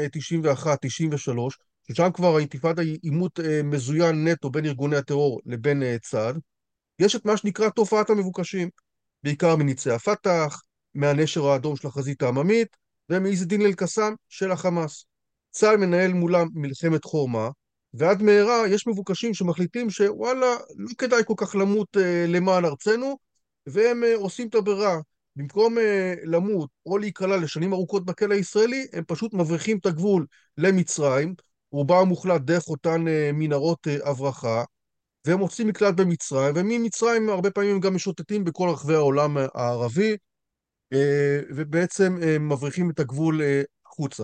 ששם 1.91 2.09
כבר 2.13 2.35
האינתיפאדה 2.35 2.81
היא 2.81 2.99
עימות 3.01 3.39
אה, 3.39 3.63
מזוין 3.63 4.27
נטו 4.27 4.49
בין 4.49 4.65
ארגוני 4.65 4.95
הטרור 4.95 5.41
לבין 5.45 5.83
אה, 5.83 5.97
צה"ל, 6.01 6.35
יש 6.99 7.15
את 7.15 7.25
מה 7.25 7.37
שנקרא 7.37 7.69
תופעת 7.69 8.09
המבוקשים, 8.09 8.69
בעיקר 9.23 9.55
מניצי 9.55 9.91
הפת"ח, 9.91 10.61
מהנשר 10.95 11.45
האדום 11.45 11.75
של 11.75 11.87
החזית 11.87 12.21
העממית, 12.21 12.67
ומעז 13.09 13.43
א-דין 13.43 13.61
אל-קסאם 13.61 14.13
של 14.29 14.51
החמאס. 14.51 15.05
צה"ל 15.51 15.77
מנהל 15.77 16.13
מולם 16.13 16.47
מלחמת 16.53 17.03
חורמה, 17.03 17.49
ועד 17.93 18.21
מהרה 18.21 18.67
יש 18.67 18.87
מבוקשים 18.87 19.33
שמחליטים 19.33 19.89
שוואלה, 19.89 20.55
לא 20.77 20.89
כדאי 20.97 21.21
כל 21.25 21.33
כך 21.37 21.55
למות 21.55 21.97
אה, 21.97 22.25
למען 22.27 22.65
ארצנו, 22.65 23.17
והם 23.67 24.03
אה, 24.03 24.15
עושים 24.15 24.47
את 24.47 24.55
הברירה. 24.55 24.99
במקום 25.35 25.77
אה, 25.77 26.13
למות 26.23 26.69
או 26.85 26.97
להיקלע 26.97 27.37
לשנים 27.37 27.73
ארוכות 27.73 28.05
בכלא 28.05 28.33
הישראלי, 28.33 28.87
הם 28.93 29.03
פשוט 29.07 29.33
מבריחים 29.33 29.77
את 29.77 29.85
הגבול 29.85 30.25
למצרים, 30.57 31.35
רובה 31.71 31.99
המוחלט 31.99 32.41
דרך 32.41 32.67
אותן 32.67 33.07
אה, 33.07 33.31
מנהרות 33.33 33.87
אה, 33.87 34.09
הברחה, 34.09 34.63
והם 35.27 35.39
מוצאים 35.39 35.67
מקלט 35.67 35.95
במצרים, 35.95 36.53
וממצרים 36.55 37.29
הרבה 37.29 37.51
פעמים 37.51 37.71
הם 37.75 37.79
גם 37.79 37.95
משוטטים 37.95 38.43
בכל 38.43 38.69
רחבי 38.69 38.95
העולם 38.95 39.37
הערבי, 39.53 40.17
ובעצם 41.49 42.17
מבריחים 42.39 42.89
את 42.89 42.99
הגבול 42.99 43.41
החוצה. 43.85 44.23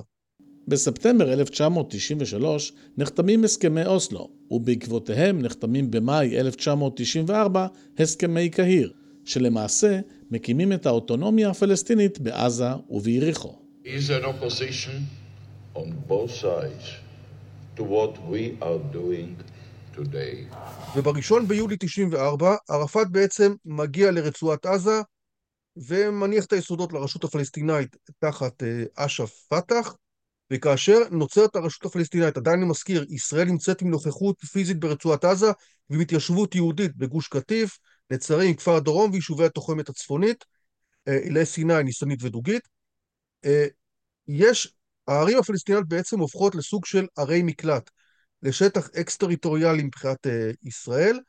בספטמבר 0.68 1.34
1993 1.34 2.74
נחתמים 2.98 3.44
הסכמי 3.44 3.86
אוסלו, 3.86 4.30
ובעקבותיהם 4.52 5.42
נחתמים 5.42 5.92
במאי 5.92 6.40
1994 6.40 7.68
הסכמי 8.00 8.50
קהיר, 8.50 8.94
שלמעשה 9.26 10.00
מקימים 10.32 10.74
את 10.74 10.86
האוטונומיה 10.86 11.50
הפלסטינית 11.50 12.20
בעזה 12.20 12.70
וביריחו. 12.90 13.62
to 17.76 17.84
what 17.84 18.14
we 18.32 18.44
are 18.62 18.82
doing 18.94 19.32
today. 19.96 20.56
ובראשון 20.96 21.48
ביולי 21.48 21.78
94, 21.80 22.56
ערפאת 22.70 23.12
בעצם 23.12 23.56
מגיע 23.66 24.12
לרצועת 24.12 24.66
עזה 24.66 25.02
ומניח 25.88 26.46
את 26.46 26.54
היסודות 26.54 26.94
לרשות 26.94 27.24
הפלסטינאית 27.24 27.96
תחת 28.20 28.64
אה, 28.64 28.84
אש"ף 28.96 29.46
פת"ח, 29.50 29.96
וכאשר 30.54 30.98
נוצרת 31.12 31.56
הרשות 31.56 31.86
הפלסטינאית, 31.86 32.38
עדיין 32.38 32.60
אני 32.60 32.70
מזכיר, 32.70 33.06
ישראל 33.10 33.48
נמצאת 33.48 33.82
עם 33.82 33.90
נוכחות 33.90 34.40
פיזית 34.40 34.80
ברצועת 34.80 35.26
עזה 35.26 35.52
ועם 35.90 36.00
התיישבות 36.00 36.56
יהודית 36.56 36.98
בגוש 36.98 37.28
קטיף, 37.28 37.78
נצרים, 38.12 38.56
כפר 38.56 38.76
הדרום 38.76 39.12
ויישובי 39.12 39.46
התוחמת 39.46 39.90
הצפונית, 39.90 40.46
אלי 41.08 41.40
אה, 41.40 41.46
סיני, 41.46 41.84
ניסנית 41.84 42.24
ודוגית. 42.24 42.68
אה, 43.46 43.68
יש 44.28 44.74
הערים 45.08 45.38
הפלסטיניות 45.38 45.88
בעצם 45.88 46.20
הופכות 46.20 46.56
לסוג 46.56 46.86
של 46.86 47.08
ערי 47.18 47.44
מקלט, 47.44 47.90
לשטח 48.44 48.90
אקס-טריטוריאלי 48.90 49.84
מבחינת 49.84 50.28
אה, 50.28 50.30
ישראל, 50.64 51.20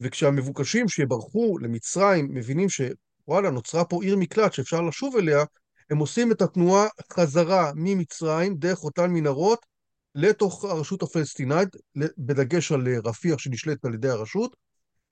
וכשהמבוקשים 0.00 0.88
שברחו 0.88 1.58
למצרים 1.58 2.28
מבינים 2.34 2.68
שוואלה, 2.68 3.50
נוצרה 3.50 3.84
פה 3.84 4.02
עיר 4.02 4.16
מקלט 4.16 4.52
שאפשר 4.52 4.80
לשוב 4.80 5.16
אליה, 5.16 5.44
הם 5.90 5.98
עושים 5.98 6.32
את 6.32 6.42
התנועה 6.42 6.86
חזרה 7.12 7.72
ממצרים 7.74 8.56
דרך 8.56 8.84
אותן 8.84 9.10
מנהרות 9.10 9.66
לתוך 10.14 10.64
הרשות 10.64 11.02
הפלסטינאית, 11.02 11.68
בדגש 12.18 12.72
על 12.72 12.88
אה, 12.88 12.98
רפיח 13.04 13.38
שנשלטת 13.38 13.84
על 13.84 13.94
ידי 13.94 14.08
הרשות, 14.08 14.56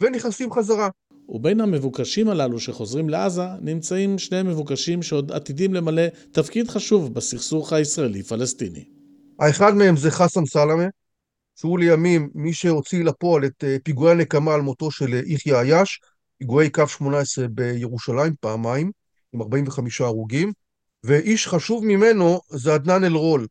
ונכנסים 0.02 0.52
חזרה. 0.52 0.88
ובין 1.28 1.60
המבוקשים 1.60 2.28
הללו 2.28 2.60
שחוזרים 2.60 3.08
לעזה 3.08 3.46
נמצאים 3.60 4.18
שני 4.18 4.42
מבוקשים 4.42 5.02
שעוד 5.02 5.32
עתידים 5.32 5.74
למלא 5.74 6.02
תפקיד 6.32 6.68
חשוב 6.68 7.14
בסכסוך 7.14 7.72
הישראלי-פלסטיני. 7.72 8.84
האחד 9.40 9.74
מהם 9.74 9.96
זה 9.96 10.10
חסן 10.10 10.46
סלמה, 10.46 10.86
שהוא 11.56 11.78
לימים 11.78 12.30
מי 12.34 12.52
שהוציא 12.52 13.04
לפועל 13.04 13.44
את 13.44 13.64
אה, 13.64 13.76
פיגועי 13.84 14.12
הנקמה 14.12 14.54
על 14.54 14.60
מותו 14.60 14.90
של 14.90 15.14
אה, 15.14 15.20
יחיא 15.26 15.56
עיאש, 15.56 16.00
פיגועי 16.38 16.70
קו 16.70 16.88
18 16.88 17.48
בירושלים 17.48 18.34
פעמיים, 18.40 18.90
עם 19.32 19.42
45 19.42 20.00
הרוגים, 20.00 20.52
ואיש 21.04 21.48
חשוב 21.48 21.84
ממנו 21.84 22.40
זה 22.48 22.74
עדנאן 22.74 23.04
אל-רול, 23.04 23.46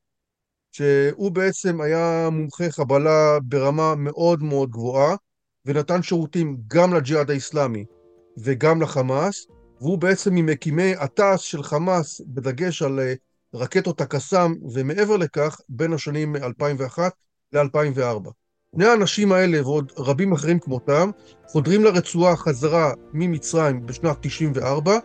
שהוא 0.71 1.31
בעצם 1.31 1.81
היה 1.81 2.29
מומחה 2.31 2.71
חבלה 2.71 3.37
ברמה 3.43 3.95
מאוד 3.95 4.43
מאוד 4.43 4.69
גבוהה, 4.69 5.15
ונתן 5.65 6.03
שירותים 6.03 6.57
גם 6.67 6.93
לג'יהאד 6.93 7.29
האיסלאמי 7.29 7.85
וגם 8.37 8.81
לחמאס, 8.81 9.47
והוא 9.81 9.97
בעצם 9.97 10.35
ממקימי 10.35 10.93
התעש 10.99 11.51
של 11.51 11.63
חמאס, 11.63 12.21
בדגש 12.27 12.81
על 12.81 12.99
אה, 12.99 13.13
רקטות 13.53 14.01
הקסאם, 14.01 14.55
ומעבר 14.73 15.17
לכך, 15.17 15.59
בין 15.69 15.93
השנים 15.93 16.35
2001 16.35 17.13
ל-2004. 17.53 18.29
שני 18.75 18.85
האנשים 18.85 19.31
האלה 19.31 19.61
ועוד 19.61 19.91
רבים 19.97 20.33
אחרים 20.33 20.59
כמותם, 20.59 21.09
חודרים 21.47 21.83
לרצועה 21.83 22.35
חזרה 22.35 22.93
ממצרים 23.13 23.85
בשנת 23.85 24.17
94, 24.21 24.99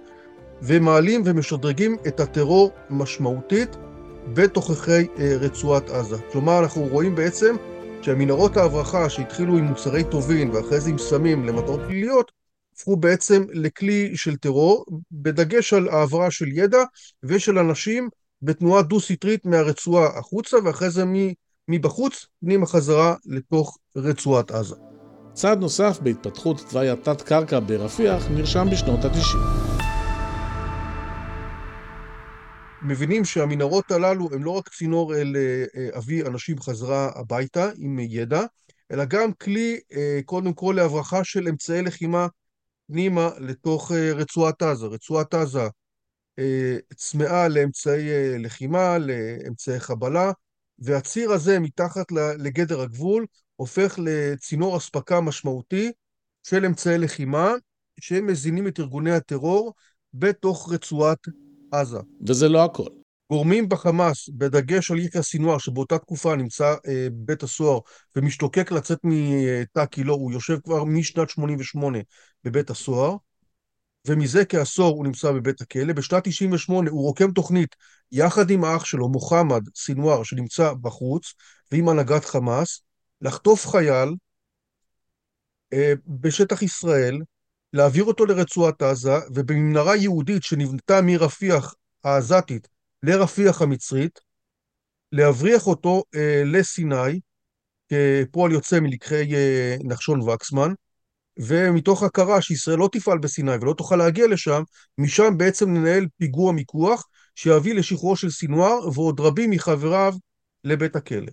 ומעלים 0.63 1.23
ומשדרגים 1.25 1.97
את 2.07 2.21
הטרור 2.21 2.71
משמעותית 2.91 3.77
בתוככי 4.35 4.91
אה, 5.19 5.37
רצועת 5.41 5.91
עזה. 5.91 6.17
כלומר, 6.33 6.59
אנחנו 6.59 6.83
רואים 6.83 7.15
בעצם 7.15 7.57
שהמנהרות 8.03 8.57
ההברחה 8.57 9.11
שהתחילו 9.11 9.57
עם 9.57 9.65
מוצרי 9.65 10.05
טובין 10.05 10.51
ואחרי 10.51 10.81
זה 10.81 10.91
עם 10.91 10.99
סמים 10.99 11.45
למטרות 11.45 11.81
פליליות, 11.87 12.33
הפכו 12.75 12.97
בעצם 12.97 13.45
לכלי 13.53 14.17
של 14.17 14.37
טרור, 14.37 14.87
בדגש 15.13 15.73
על 15.73 15.89
העברה 15.89 16.31
של 16.31 16.49
ידע 16.49 16.83
ושל 17.23 17.59
אנשים 17.59 18.09
בתנועה 18.43 18.83
דו-סטרית 18.83 19.47
מהרצועה 19.47 20.19
החוצה, 20.19 20.57
ואחרי 20.65 20.91
זה 20.91 21.05
מבחוץ, 21.69 22.27
פנימה 22.41 22.67
חזרה 22.67 23.15
לתוך 23.27 23.79
רצועת 23.97 24.51
עזה. 24.51 24.77
צעד 25.33 25.61
נוסף 25.61 25.99
בהתפתחות 26.03 26.61
תוואי 26.71 26.91
התת-קרקע 26.91 27.61
ברפיח 27.67 28.27
נרשם 28.31 28.69
בשנות 28.71 29.05
ה-90. 29.05 29.90
מבינים 32.83 33.25
שהמנהרות 33.25 33.91
הללו 33.91 34.29
הם 34.33 34.45
לא 34.45 34.51
רק 34.51 34.69
צינור 34.69 35.15
אל 35.17 35.37
אבי 35.97 36.23
אנשים 36.23 36.61
חזרה 36.61 37.11
הביתה 37.15 37.71
עם 37.77 37.99
ידע, 37.99 38.43
אלא 38.93 39.05
גם 39.05 39.33
כלי 39.33 39.81
קודם 40.25 40.53
כל 40.53 40.75
להברחה 40.77 41.25
של 41.25 41.49
אמצעי 41.49 41.83
לחימה 41.83 42.27
פנימה 42.87 43.31
לתוך 43.39 43.93
רצועת 43.93 44.63
עזה. 44.63 44.87
רצועת 44.87 45.35
עזה 45.35 45.63
צמאה 46.97 47.49
לאמצעי 47.49 48.39
לחימה, 48.39 48.99
לאמצעי 48.99 49.81
חבלה, 49.81 50.33
והציר 50.79 51.33
הזה 51.33 51.59
מתחת 51.59 52.13
לגדר 52.39 52.81
הגבול 52.81 53.27
הופך 53.57 53.99
לצינור 54.03 54.77
אספקה 54.77 55.21
משמעותי 55.21 55.93
של 56.43 56.65
אמצעי 56.65 56.99
לחימה 56.99 57.53
שהם 58.01 58.27
מזינים 58.27 58.69
את 58.69 58.81
ארגוני 58.81 59.13
הטרור 59.13 59.75
בתוך 60.15 60.73
רצועת 60.73 61.19
עזה. 61.73 61.99
וזה 62.27 62.49
לא 62.49 62.65
הכל. 62.65 62.89
גורמים 63.31 63.69
בחמאס, 63.69 64.29
בדגש 64.29 64.91
על 64.91 64.99
יחיא 64.99 65.23
סינואר, 65.23 65.59
שבאותה 65.59 65.99
תקופה 65.99 66.37
נמצא 66.37 66.75
אה, 66.87 67.07
בבית 67.11 67.43
הסוהר 67.43 67.79
ומשתוקק 68.17 68.73
לצאת 68.73 68.99
מתא 69.05 69.87
כילו, 69.91 70.15
הוא 70.15 70.33
יושב 70.33 70.59
כבר 70.65 70.85
משנת 70.85 71.31
88 71.31 71.99
בבית 72.45 72.71
הסוהר, 72.71 73.17
ומזה 74.09 74.45
כעשור 74.45 74.97
הוא 74.97 75.05
נמצא 75.05 75.33
בבית 75.33 75.61
הכלא. 75.61 75.93
בשנת 75.93 76.29
98 76.29 76.91
הוא 76.91 77.03
רוקם 77.03 77.33
תוכנית 77.33 77.77
יחד 78.13 78.51
עם 78.51 78.65
האח 78.65 78.85
שלו, 78.85 79.09
מוחמד 79.09 79.63
סינואר, 79.77 80.23
שנמצא 80.23 80.73
בחוץ, 80.73 81.35
ועם 81.73 81.89
הנהגת 81.89 82.25
חמאס, 82.25 82.83
לחטוף 83.21 83.67
חייל 83.67 84.15
אה, 85.73 85.93
בשטח 86.07 86.63
ישראל, 86.63 87.19
להעביר 87.73 88.05
אותו 88.05 88.27
לרצועת 88.27 88.83
עזה, 88.83 89.15
ובמנהרה 89.35 89.97
יהודית 89.97 90.43
שנבנתה 90.43 91.03
מרפיח 91.03 91.75
העזתית 92.05 92.69
לרפיח 93.03 93.63
המצרית, 93.63 94.21
להבריח 95.13 95.67
אותו 95.67 96.03
אה, 96.15 96.43
לסיני, 96.47 97.21
כפועל 97.89 98.53
יוצא 98.53 98.81
מלקחי 98.81 99.35
אה, 99.35 99.77
נחשון 99.85 100.21
וקסמן, 100.21 100.73
ומתוך 101.39 102.03
הכרה 102.03 102.43
שישראל 102.43 102.79
לא 102.79 102.89
תפעל 102.93 103.19
בסיני 103.19 103.55
ולא 103.61 103.75
תוכל 103.79 103.97
להגיע 103.97 104.27
לשם, 104.27 104.63
משם 104.99 105.35
בעצם 105.37 105.71
ננהל 105.71 106.07
פיגוע 106.19 106.53
מיקוח 106.53 107.09
שיביא 107.35 107.75
לשחרורו 107.75 108.17
של 108.17 108.31
סינואר 108.31 108.89
ועוד 108.95 109.21
רבים 109.21 109.51
מחבריו 109.51 110.15
לבית 110.65 110.97
הכלא. 110.97 111.33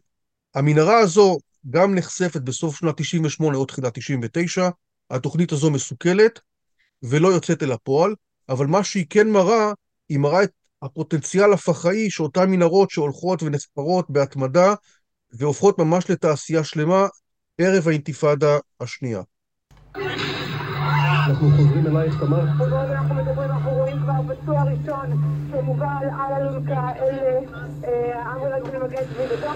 המנהרה 0.56 1.00
הזו 1.00 1.38
גם 1.70 1.96
נחשפת 1.96 2.42
בסוף 2.42 2.78
שנת 2.78 2.98
98 2.98 3.58
או 3.58 3.66
תחילת 3.66 3.94
99, 3.94 4.70
התוכנית 5.12 5.52
הזו 5.52 5.72
מסוכלת 5.72 6.40
ולא 7.04 7.28
יוצאת 7.28 7.64
אל 7.64 7.72
הפועל, 7.72 8.16
אבל 8.50 8.66
מה 8.66 8.84
שהיא 8.84 9.06
כן 9.10 9.30
מראה, 9.30 9.72
היא 10.10 10.20
מראה 10.20 10.44
את 10.44 10.52
הפוטנציאל 10.82 11.54
הפח"עי 11.54 12.10
שאותן 12.10 12.50
מנהרות 12.50 12.90
שהולכות 12.90 13.44
ונספרות 13.44 14.10
בהתמדה 14.10 14.74
והופכות 15.34 15.80
ממש 15.80 16.10
לתעשייה 16.10 16.64
שלמה 16.64 17.08
ערב 17.58 17.88
האינתיפאדה 17.88 18.58
השנייה. 18.80 19.22
אנחנו 19.96 21.50
חוזרים 21.58 21.88
אלייך, 21.88 22.20
תמר. 22.20 22.42
אנחנו 22.42 23.16
מדברים, 23.16 23.52
אנחנו 23.52 23.77
כבר 24.08 24.36
פצוע 24.36 24.64
ראשון 24.64 25.12
שמובל 25.52 26.06
על 26.20 26.34
אלונקה 26.34 26.92
אל 26.96 27.44
אה, 27.84 28.34
אמבולנס 28.34 28.68
של 28.72 28.84
מגן 28.84 29.04
צבי 29.14 29.36
בדום. 29.38 29.56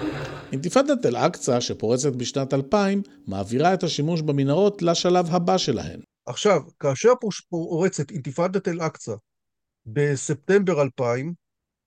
אינתיפאדת 0.52 1.06
אל-אקצא, 1.06 1.60
שפורצת 1.60 2.12
בשנת 2.12 2.54
2000, 2.54 3.02
מעבירה 3.26 3.74
את 3.74 3.82
השימוש 3.82 4.22
במנהרות 4.22 4.82
לשלב 4.82 5.26
הבא 5.30 5.58
שלהן. 5.58 6.00
עכשיו, 6.26 6.60
כאשר 6.80 7.12
פורצת 7.50 8.10
אינתיפאדת 8.10 8.68
אל-אקצא 8.68 9.14
בספטמבר 9.86 10.82
2000, 10.82 11.34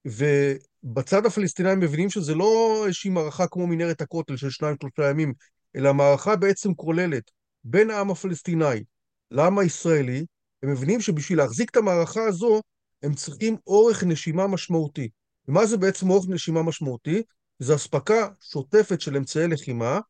ובצד 0.06 1.26
הפלסטיני 1.26 1.74
מבינים 1.74 2.10
שזה 2.10 2.34
לא 2.34 2.82
איזושהי 2.86 3.10
מערכה 3.10 3.46
כמו 3.46 3.66
מנהרת 3.66 4.00
הכותל 4.00 4.36
של 4.36 4.50
שניים-שלושה 4.50 5.10
ימים, 5.10 5.32
אלא 5.76 5.94
מערכה 5.94 6.36
בעצם 6.36 6.74
כוללת 6.74 7.30
בין 7.64 7.90
העם 7.90 8.10
הפלסטיני 8.10 8.84
לעם 9.30 9.58
הישראלי, 9.58 10.24
הם 10.62 10.72
מבינים 10.72 11.00
שבשביל 11.00 11.38
להחזיק 11.38 11.70
את 11.70 11.76
המערכה 11.76 12.24
הזו, 12.24 12.60
הם 13.02 13.14
צריכים 13.14 13.56
אורך 13.66 14.04
נשימה 14.04 14.46
משמעותי. 14.46 15.08
ומה 15.48 15.66
זה 15.66 15.76
בעצם 15.76 16.10
אורך 16.10 16.28
נשימה 16.28 16.62
משמעותי? 16.62 17.22
זה 17.58 17.74
אספקה 17.74 18.28
שוטפת 18.40 19.00
של 19.00 19.16
אמצעי 19.16 19.48
לחימה, 19.48 20.00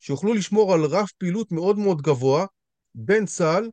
שיוכלו 0.00 0.34
לשמור 0.34 0.74
על 0.74 0.84
רף 0.84 1.12
פעילות 1.12 1.52
מאוד 1.52 1.78
מאוד 1.78 2.02
גבוה 2.02 2.46
בין 2.94 3.26
צה"ל 3.26 3.70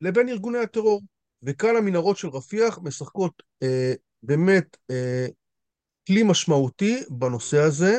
לבין 0.00 0.28
ארגוני 0.28 0.58
הטרור. 0.58 1.02
וכאן 1.42 1.76
המנהרות 1.76 2.16
של 2.16 2.28
רפיח 2.28 2.78
משחקות 2.82 3.42
אה, 3.62 3.92
באמת 4.22 4.76
אה, 4.90 5.26
כלי 6.06 6.22
משמעותי 6.22 7.02
בנושא 7.10 7.58
הזה, 7.58 7.98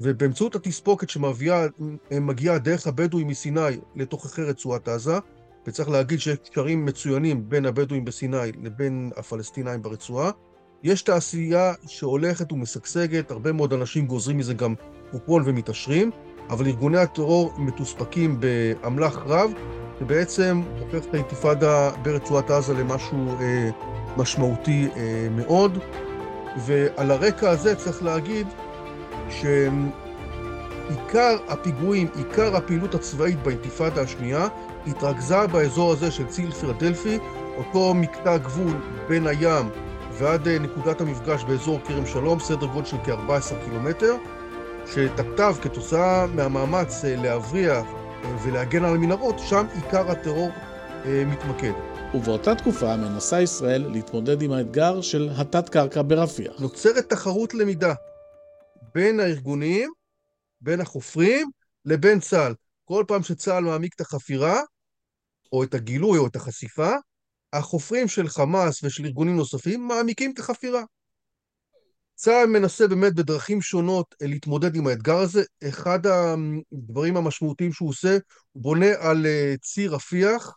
ובאמצעות 0.00 0.54
התספוקת 0.54 1.10
שמגיעה 1.10 2.58
דרך 2.58 2.86
הבדואים 2.86 3.28
מסיני 3.28 3.60
לתוככי 3.96 4.42
רצועת 4.42 4.88
עזה, 4.88 5.18
וצריך 5.66 5.88
להגיד 5.88 6.20
שיש 6.20 6.38
קשרים 6.50 6.84
מצוינים 6.84 7.48
בין 7.48 7.66
הבדואים 7.66 8.04
בסיני 8.04 8.52
לבין 8.62 9.10
הפלסטינאים 9.16 9.82
ברצועה. 9.82 10.30
יש 10.82 11.02
תעשייה 11.02 11.72
שהולכת 11.86 12.52
ומשגשגת, 12.52 13.30
הרבה 13.30 13.52
מאוד 13.52 13.72
אנשים 13.72 14.06
גוזרים 14.06 14.38
מזה 14.38 14.54
גם 14.54 14.74
קופון 15.10 15.42
ומתעשרים, 15.46 16.10
אבל 16.50 16.66
ארגוני 16.66 16.98
הטרור 16.98 17.52
מתוספקים 17.58 18.40
באמל"ח 18.40 19.18
רב, 19.26 19.52
ובעצם 20.00 20.62
הופך 20.80 21.06
את 21.08 21.14
האינתיפאדה 21.14 21.90
ברצועת 22.02 22.50
עזה 22.50 22.74
למשהו 22.74 23.28
אה, 23.40 23.70
משמעותי 24.16 24.88
אה, 24.96 25.28
מאוד. 25.30 25.78
ועל 26.66 27.10
הרקע 27.10 27.50
הזה 27.50 27.76
צריך 27.76 28.02
להגיד 28.02 28.46
שעיקר 29.30 29.76
הפיגועים, 31.48 32.08
עיקר 32.16 32.56
הפעילות 32.56 32.94
הצבאית 32.94 33.42
באינתיפאדה 33.42 34.02
השנייה, 34.02 34.48
התרכזה 34.86 35.46
באזור 35.46 35.92
הזה 35.92 36.10
של 36.10 36.26
ציל 36.26 36.50
פילדלפי, 36.50 37.18
אותו 37.56 37.94
מקטע 37.94 38.36
גבול 38.36 38.76
בין 39.08 39.26
הים 39.26 39.68
ועד 40.18 40.48
אה, 40.48 40.58
נקודת 40.58 41.00
המפגש 41.00 41.44
באזור 41.44 41.80
כרם 41.84 42.06
שלום, 42.06 42.40
סדר 42.40 42.66
גודל 42.66 42.86
של 42.86 42.96
כ-14 43.04 43.64
קילומטר, 43.64 44.16
שתכתב 44.86 45.54
כתוצאה 45.62 46.26
מהמאמץ 46.26 47.04
אה, 47.04 47.16
להבריח 47.16 47.84
אה, 48.24 48.36
ולהגן 48.44 48.84
על 48.84 48.94
המנהרות, 48.94 49.38
שם 49.38 49.66
עיקר 49.74 50.10
הטרור 50.10 50.50
מתמקד. 51.26 51.72
ובאותה 52.14 52.54
תקופה 52.54 52.96
מנסה 52.96 53.42
ישראל 53.42 53.86
להתמודד 53.90 54.42
עם 54.42 54.52
האתגר 54.52 55.00
של 55.00 55.30
התת-קרקע 55.36 56.02
ברפיח. 56.06 56.60
נוצרת 56.60 57.08
תחרות 57.10 57.54
למידה 57.54 57.94
בין 58.94 59.20
הארגונים, 59.20 59.90
בין 60.60 60.80
החופרים, 60.80 61.50
לבין 61.84 62.20
צה"ל. 62.20 62.54
כל 62.84 63.04
פעם 63.08 63.22
שצה"ל 63.22 63.64
מעמיק 63.64 63.94
את 63.94 64.00
החפירה, 64.00 64.60
או 65.54 65.62
את 65.62 65.74
הגילוי 65.74 66.18
או 66.18 66.26
את 66.26 66.36
החשיפה, 66.36 66.90
החופרים 67.52 68.08
של 68.08 68.28
חמאס 68.28 68.84
ושל 68.84 69.04
ארגונים 69.04 69.36
נוספים 69.36 69.88
מעמיקים 69.88 70.30
את 70.34 70.38
החפירה. 70.38 70.82
צה"ל 72.14 72.46
מנסה 72.46 72.88
באמת 72.88 73.14
בדרכים 73.14 73.62
שונות 73.62 74.14
אה, 74.22 74.26
להתמודד 74.26 74.76
עם 74.76 74.86
האתגר 74.86 75.16
הזה. 75.16 75.42
אחד 75.68 75.98
הדברים 76.06 77.16
המשמעותיים 77.16 77.72
שהוא 77.72 77.88
עושה, 77.88 78.18
הוא 78.52 78.62
בונה 78.62 78.86
על 78.98 79.26
אה, 79.26 79.54
ציר 79.62 79.94
רפיח, 79.94 80.56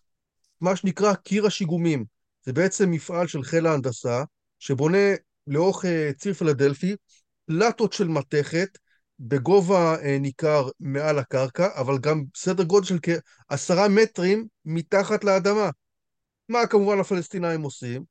מה 0.62 0.76
שנקרא 0.76 1.14
קיר 1.14 1.46
השיגומים. 1.46 2.06
זה 2.46 2.54
בעצם 2.54 2.92
מפעל 2.92 3.28
של 3.28 3.44
חיל 3.44 3.68
ההנדסה, 3.68 4.24
שבונה 4.60 5.16
לאורך 5.48 5.86
אה, 5.86 6.12
ציר 6.18 6.34
פילדלפי 6.34 6.96
פלטות 7.46 7.94
של 7.94 8.08
מתכת 8.08 8.78
בגובה 9.20 9.96
ניכר 10.20 10.70
מעל 10.80 11.20
הקרקע, 11.20 11.68
אבל 11.76 11.98
גם 11.98 12.24
סדר 12.36 12.64
גודל 12.64 12.86
של 12.86 12.98
כעשרה 13.02 13.88
מטרים 13.88 14.48
מתחת 14.66 15.24
לאדמה. 15.24 15.70
מה 16.50 16.68
כמובן 16.68 17.00
הפלסטינאים 17.00 17.62
עושים? 17.62 18.04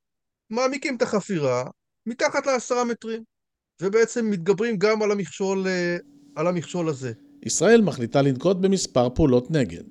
מעמיקים 0.50 0.96
את 0.96 1.02
החפירה 1.02 1.64
מתחת 2.06 2.46
לעשרה 2.46 2.84
מטרים. 2.84 3.22
ובעצם 3.82 4.30
מתגברים 4.30 4.76
גם 4.78 5.02
על 5.02 5.10
המכשול, 5.10 5.66
אה, 5.66 5.96
על 6.36 6.46
המכשול 6.46 6.88
הזה. 6.88 7.12
ישראל 7.42 7.80
מחליטה 7.80 8.22
לנקוט 8.22 8.56
במספר 8.56 9.08
פעולות 9.14 9.50
נגד. 9.50 9.82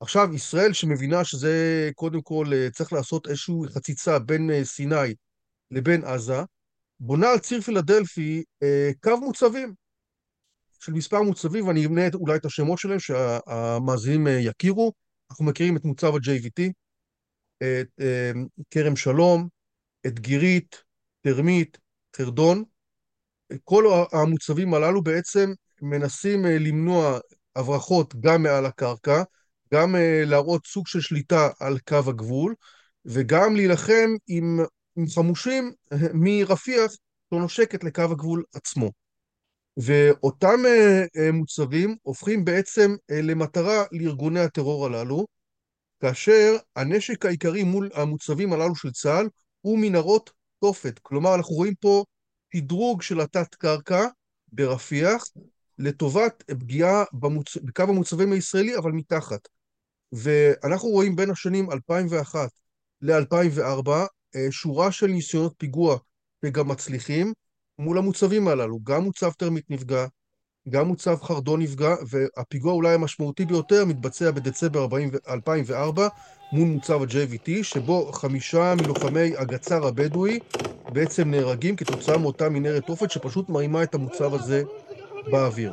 עכשיו, 0.00 0.34
ישראל 0.34 0.72
שמבינה 0.72 1.24
שזה 1.24 1.90
קודם 1.94 2.22
כל 2.22 2.46
אה, 2.52 2.68
צריך 2.70 2.92
לעשות 2.92 3.26
איזושהי 3.26 3.54
חציצה 3.68 4.18
בין 4.18 4.50
אה, 4.50 4.64
סיני 4.64 5.14
לבין 5.70 6.04
עזה, 6.04 6.42
בונה 7.00 7.30
על 7.30 7.38
ציר 7.38 7.60
פילדלפי 7.60 8.42
קו 9.02 9.16
מוצבים 9.20 9.74
של 10.82 10.92
מספר 10.92 11.22
מוצבים, 11.22 11.66
ואני 11.66 11.86
אמנה 11.86 12.02
אולי 12.14 12.36
את 12.36 12.44
השמות 12.44 12.78
שלהם 12.78 12.98
שהמאזינים 12.98 14.26
יכירו. 14.40 14.92
אנחנו 15.30 15.44
מכירים 15.44 15.76
את 15.76 15.84
מוצב 15.84 16.14
ה-JVT, 16.14 16.72
את 17.58 18.00
כרם 18.70 18.96
שלום, 18.96 19.48
את 20.06 20.18
גירית, 20.18 20.82
תרמית, 21.20 21.78
חרדון, 22.16 22.64
כל 23.64 23.84
המוצבים 24.12 24.74
הללו 24.74 25.02
בעצם 25.02 25.52
מנסים 25.82 26.46
אה, 26.46 26.58
למנוע 26.58 27.18
הברחות 27.56 28.14
גם 28.20 28.42
מעל 28.42 28.66
הקרקע, 28.66 29.22
גם 29.74 29.96
אה, 29.96 30.22
להראות 30.26 30.66
סוג 30.66 30.86
של 30.86 31.00
שליטה 31.00 31.48
על 31.60 31.78
קו 31.78 32.00
הגבול, 32.06 32.54
וגם 33.04 33.56
להילחם 33.56 34.10
עם, 34.26 34.58
עם 34.96 35.06
חמושים 35.14 35.72
אה, 35.92 35.98
מרפיח 36.14 36.92
שנושקת 37.30 37.84
לקו 37.84 38.02
הגבול 38.02 38.42
עצמו. 38.54 39.01
ואותם 39.76 40.60
מוצבים 41.32 41.96
הופכים 42.02 42.44
בעצם 42.44 42.94
למטרה 43.10 43.84
לארגוני 43.92 44.40
הטרור 44.40 44.86
הללו, 44.86 45.26
כאשר 46.00 46.56
הנשק 46.76 47.26
העיקרי 47.26 47.62
מול 47.62 47.90
המוצבים 47.94 48.52
הללו 48.52 48.76
של 48.76 48.90
צה"ל 48.90 49.28
הוא 49.60 49.78
מנהרות 49.78 50.30
תופת. 50.60 50.98
כלומר, 50.98 51.34
אנחנו 51.34 51.54
רואים 51.54 51.74
פה 51.74 52.04
תדרוג 52.52 53.02
של 53.02 53.20
התת-קרקע 53.20 54.06
ברפיח 54.52 55.24
לטובת 55.78 56.42
פגיעה 56.42 57.04
במוצ... 57.12 57.56
בקו 57.56 57.82
המוצבים 57.82 58.32
הישראלי, 58.32 58.76
אבל 58.76 58.92
מתחת. 58.92 59.48
ואנחנו 60.12 60.88
רואים 60.88 61.16
בין 61.16 61.30
השנים 61.30 61.70
2001 61.70 62.50
ל-2004 63.00 63.90
אה, 64.36 64.46
שורה 64.50 64.92
של 64.92 65.06
ניסיונות 65.06 65.54
פיגוע 65.58 65.98
וגם 66.44 66.68
מצליחים 66.68 67.32
מול 67.78 67.98
המוצבים 67.98 68.48
הללו. 68.48 68.78
גם 68.84 69.02
מוצב 69.02 69.30
תרמית 69.30 69.70
נפגע, 69.70 70.06
גם 70.68 70.88
מוצב 70.88 71.16
חרדון 71.22 71.62
נפגע, 71.62 71.94
והפיגוע 72.08 72.72
אולי 72.72 72.94
המשמעותי 72.94 73.44
ביותר 73.44 73.84
מתבצע 73.84 74.30
בדצמבר 74.30 74.88
2004 75.28 76.08
מול 76.52 76.68
מוצב 76.68 77.02
ה-JVT, 77.02 77.50
שבו 77.62 78.12
חמישה 78.12 78.74
מלוחמי 78.82 79.36
הגצר 79.36 79.86
הבדואי 79.86 80.38
בעצם 80.92 81.30
נהרגים 81.30 81.76
כתוצאה 81.76 82.18
מאותה 82.18 82.48
מנהרת 82.48 82.86
תופת 82.86 83.10
שפשוט 83.10 83.48
מרימה 83.48 83.82
את 83.82 83.94
המוצב 83.94 84.34
הזה 84.34 84.62
באוויר. 85.30 85.72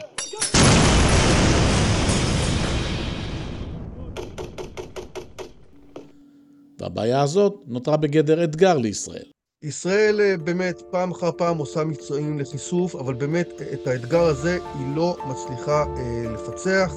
והבעיה 6.80 7.22
הזאת 7.22 7.54
נותרה 7.68 7.98
בגדר 7.98 8.44
אתגר 8.44 8.78
לישראל. 8.78 9.39
ישראל 9.64 10.22
אה, 10.22 10.38
באמת 10.38 10.82
פעם 10.92 11.12
אחר 11.12 11.32
פעם 11.32 11.58
עושה 11.58 11.84
מבצעים 11.84 12.40
לחיסוף, 12.40 12.96
אבל 12.96 13.14
באמת 13.14 13.62
את 13.74 13.88
האתגר 13.88 14.22
הזה 14.22 14.60
היא 14.80 14.96
לא 14.96 15.18
מצליחה 15.28 15.86
אה, 15.98 16.32
לפצח. 16.34 16.94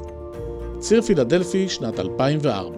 ציר 0.78 1.02
פילדלפי, 1.02 1.68
שנת 1.68 1.98
2004. 1.98 2.76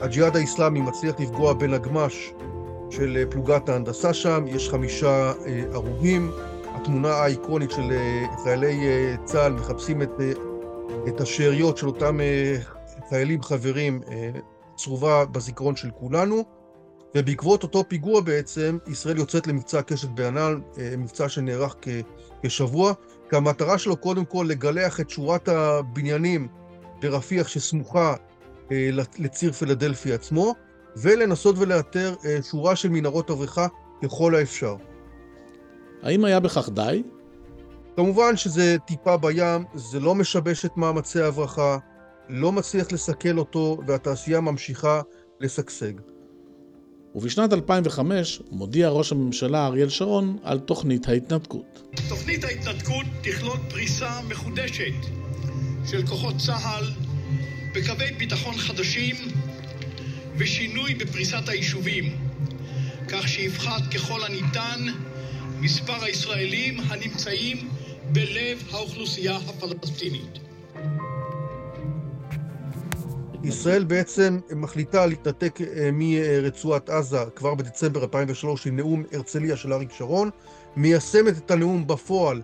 הג'יהאד 0.00 0.36
האיסלאמי 0.36 0.80
מצליח 0.80 1.20
לפגוע 1.20 1.52
בנגמ"ש 1.52 2.32
של 2.90 3.16
אה, 3.16 3.30
פלוגת 3.30 3.68
ההנדסה 3.68 4.14
שם, 4.14 4.44
יש 4.48 4.68
חמישה 4.68 5.32
אה, 5.46 5.62
הרוגים. 5.72 6.30
התמונה 6.74 7.12
האיקונית 7.12 7.70
של 7.70 7.92
אה, 7.92 8.24
חיילי 8.42 8.86
אה, 8.86 9.14
צה"ל 9.24 9.52
מחפשים 9.52 10.02
את, 10.02 10.10
אה, 10.20 10.32
את 11.08 11.20
השאריות 11.20 11.76
של 11.76 11.86
אותם 11.86 12.20
אה, 12.20 12.56
חיילים 13.08 13.42
חברים 13.42 14.00
אה, 14.08 14.30
צרובה 14.76 15.24
בזיכרון 15.24 15.76
של 15.76 15.90
כולנו. 15.90 16.63
ובעקבות 17.14 17.62
אותו 17.62 17.84
פיגוע 17.88 18.20
בעצם, 18.20 18.78
ישראל 18.86 19.18
יוצאת 19.18 19.46
למבצע 19.46 19.82
קשת 19.82 20.08
בענן, 20.08 20.60
אה, 20.78 20.94
מבצע 20.98 21.28
שנערך 21.28 21.76
כשבוע, 22.42 22.92
כי 23.30 23.36
המטרה 23.36 23.78
שלו 23.78 23.96
קודם 23.96 24.24
כל 24.24 24.46
לגלח 24.48 25.00
את 25.00 25.10
שורת 25.10 25.48
הבניינים 25.48 26.48
ברפיח 27.02 27.48
שסמוכה 27.48 28.14
אה, 28.72 28.90
לציר 29.18 29.52
פילדלפי 29.52 30.12
עצמו, 30.12 30.54
ולנסות 30.96 31.58
ולאתר 31.58 32.14
אה, 32.24 32.38
שורה 32.42 32.76
של 32.76 32.88
מנהרות 32.88 33.30
אבריכה 33.30 33.66
ככל 34.02 34.34
האפשר. 34.34 34.76
האם 36.02 36.24
היה 36.24 36.40
בכך 36.40 36.68
די? 36.68 37.02
כמובן 37.96 38.36
שזה 38.36 38.76
טיפה 38.86 39.16
בים, 39.16 39.64
זה 39.74 40.00
לא 40.00 40.14
משבש 40.14 40.64
את 40.64 40.76
מאמצי 40.76 41.20
ההברחה, 41.20 41.78
לא 42.28 42.52
מצליח 42.52 42.92
לסכל 42.92 43.38
אותו, 43.38 43.78
והתעשייה 43.86 44.40
ממשיכה 44.40 45.00
לשגשג. 45.40 45.92
ובשנת 47.14 47.52
2005 47.52 48.40
מודיע 48.50 48.88
ראש 48.88 49.12
הממשלה 49.12 49.66
אריאל 49.66 49.88
שרון 49.88 50.38
על 50.42 50.58
תוכנית 50.58 51.08
ההתנתקות. 51.08 51.82
תוכנית 52.08 52.44
ההתנתקות 52.44 53.06
תכלול 53.22 53.56
פריסה 53.70 54.20
מחודשת 54.28 54.94
של 55.90 56.06
כוחות 56.06 56.34
צה"ל 56.46 56.84
בקווי 57.74 58.12
ביטחון 58.18 58.54
חדשים 58.54 59.16
ושינוי 60.36 60.94
בפריסת 60.94 61.48
היישובים, 61.48 62.16
כך 63.08 63.28
שיפחת 63.28 63.94
ככל 63.94 64.24
הניתן 64.24 64.80
מספר 65.60 66.04
הישראלים 66.04 66.80
הנמצאים 66.80 67.68
בלב 68.12 68.62
האוכלוסייה 68.72 69.36
הפלסטינית. 69.36 70.43
ישראל 73.44 73.84
בעצם 73.84 74.38
מחליטה 74.56 75.06
להתנתק 75.06 75.58
אה, 75.60 75.90
מרצועת 75.92 76.90
עזה 76.90 77.18
כבר 77.36 77.54
בדצמבר 77.54 78.02
2003 78.02 78.66
עם 78.66 78.76
נאום 78.76 79.02
הרצליה 79.12 79.56
של 79.56 79.72
אריק 79.72 79.92
שרון, 79.92 80.30
מיישמת 80.76 81.38
את 81.38 81.50
הנאום 81.50 81.86
בפועל 81.86 82.42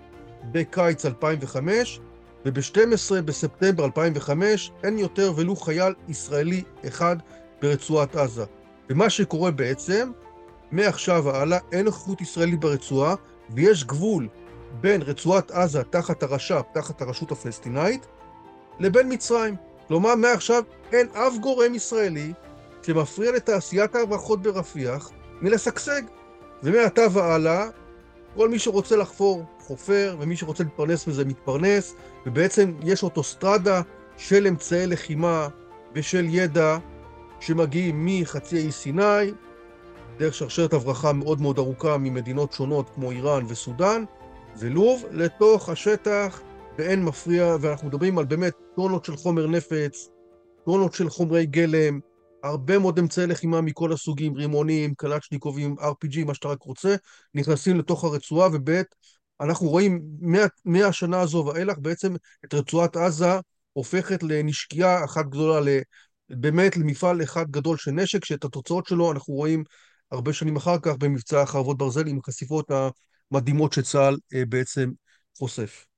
בקיץ 0.52 1.06
2005, 1.06 2.00
וב-12 2.46 3.20
בספטמבר 3.24 3.84
2005 3.84 4.70
אין 4.84 4.98
יותר 4.98 5.32
ולו 5.36 5.56
חייל 5.56 5.94
ישראלי 6.08 6.62
אחד 6.88 7.16
ברצועת 7.62 8.16
עזה. 8.16 8.44
ומה 8.90 9.10
שקורה 9.10 9.50
בעצם, 9.50 10.10
מעכשיו 10.72 11.24
והלאה 11.24 11.58
אין 11.72 11.84
נוכחות 11.84 12.20
ישראלית 12.20 12.60
ברצועה, 12.60 13.14
ויש 13.54 13.84
גבול 13.84 14.28
בין 14.80 15.02
רצועת 15.02 15.50
עזה 15.50 15.82
תחת 15.82 16.22
הרש"פ, 16.22 16.64
תחת 16.72 17.02
הרשות 17.02 17.32
הפלסטינאית, 17.32 18.06
לבין 18.78 19.12
מצרים. 19.12 19.69
כלומר, 19.90 20.14
מעכשיו 20.14 20.62
אין 20.92 21.07
אף 21.12 21.38
גורם 21.40 21.74
ישראלי 21.74 22.33
שמפריע 22.83 23.33
לתעשיית 23.33 23.94
ההברחות 23.94 24.42
ברפיח 24.42 25.11
מלשגשג. 25.42 26.03
ומעתה 26.62 27.03
והלאה, 27.12 27.66
כל 28.37 28.48
מי 28.48 28.59
שרוצה 28.59 28.96
לחפור, 28.96 29.44
חופר, 29.61 30.16
ומי 30.20 30.37
שרוצה 30.37 30.64
להתפרנס 30.64 31.07
מזה, 31.07 31.24
מתפרנס, 31.24 31.94
ובעצם 32.26 32.72
יש 32.83 33.03
אוטוסטרדה 33.03 33.83
של 34.16 34.46
אמצעי 34.46 34.87
לחימה 34.87 35.48
ושל 35.94 36.26
ידע 36.29 36.79
שמגיעים 37.40 38.07
מחצי 38.07 38.57
האי 38.57 38.72
סיני, 38.72 39.33
דרך 40.18 40.35
שרשרת 40.35 40.72
הברחה 40.72 41.12
מאוד 41.12 41.40
מאוד 41.40 41.59
ארוכה 41.59 41.98
ממדינות 41.98 42.53
שונות 42.53 42.90
כמו 42.94 43.11
איראן 43.11 43.44
וסודאן 43.48 44.05
ולוב, 44.59 45.05
לתוך 45.11 45.68
השטח 45.68 46.40
באין 46.79 47.05
מפריע, 47.05 47.57
ואנחנו 47.61 47.88
מדברים 47.88 48.18
על 48.18 48.24
באמת 48.24 48.55
טונות 48.80 49.04
של 49.04 49.16
חומר 49.16 49.46
נפץ, 49.46 50.08
טונות 50.64 50.94
של 50.94 51.10
חומרי 51.10 51.46
גלם, 51.46 52.00
הרבה 52.42 52.78
מאוד 52.78 52.98
אמצעי 52.98 53.26
לחימה 53.26 53.60
מכל 53.60 53.92
הסוגים, 53.92 54.34
רימונים, 54.34 54.94
קלצ'ניקובים, 54.94 55.76
RPG, 55.78 56.24
מה 56.26 56.34
שאתה 56.34 56.48
רק 56.48 56.62
רוצה, 56.62 56.94
נכנסים 57.34 57.78
לתוך 57.78 58.04
הרצועה, 58.04 58.48
וב' 58.52 58.82
אנחנו 59.40 59.68
רואים 59.68 60.02
מה, 60.20 60.38
מהשנה 60.64 61.20
הזו 61.20 61.44
ואילך 61.46 61.78
בעצם 61.78 62.14
את 62.44 62.54
רצועת 62.54 62.96
עזה 62.96 63.40
הופכת 63.72 64.22
לנשקייה 64.22 65.04
אחת 65.04 65.26
גדולה 65.26 65.78
באמת 66.30 66.76
למפעל 66.76 67.22
אחד 67.22 67.50
גדול 67.50 67.76
של 67.76 67.90
נשק, 67.90 68.24
שאת 68.24 68.44
התוצאות 68.44 68.86
שלו 68.86 69.12
אנחנו 69.12 69.34
רואים 69.34 69.64
הרבה 70.10 70.32
שנים 70.32 70.56
אחר 70.56 70.78
כך 70.78 70.96
במבצע 70.96 71.46
חרבות 71.46 71.78
ברזל 71.78 72.06
עם 72.06 72.18
החשיפות 72.18 72.70
המדהימות 73.30 73.72
שצה"ל 73.72 74.16
אה, 74.34 74.42
בעצם 74.48 74.90
חושף. 75.38 75.89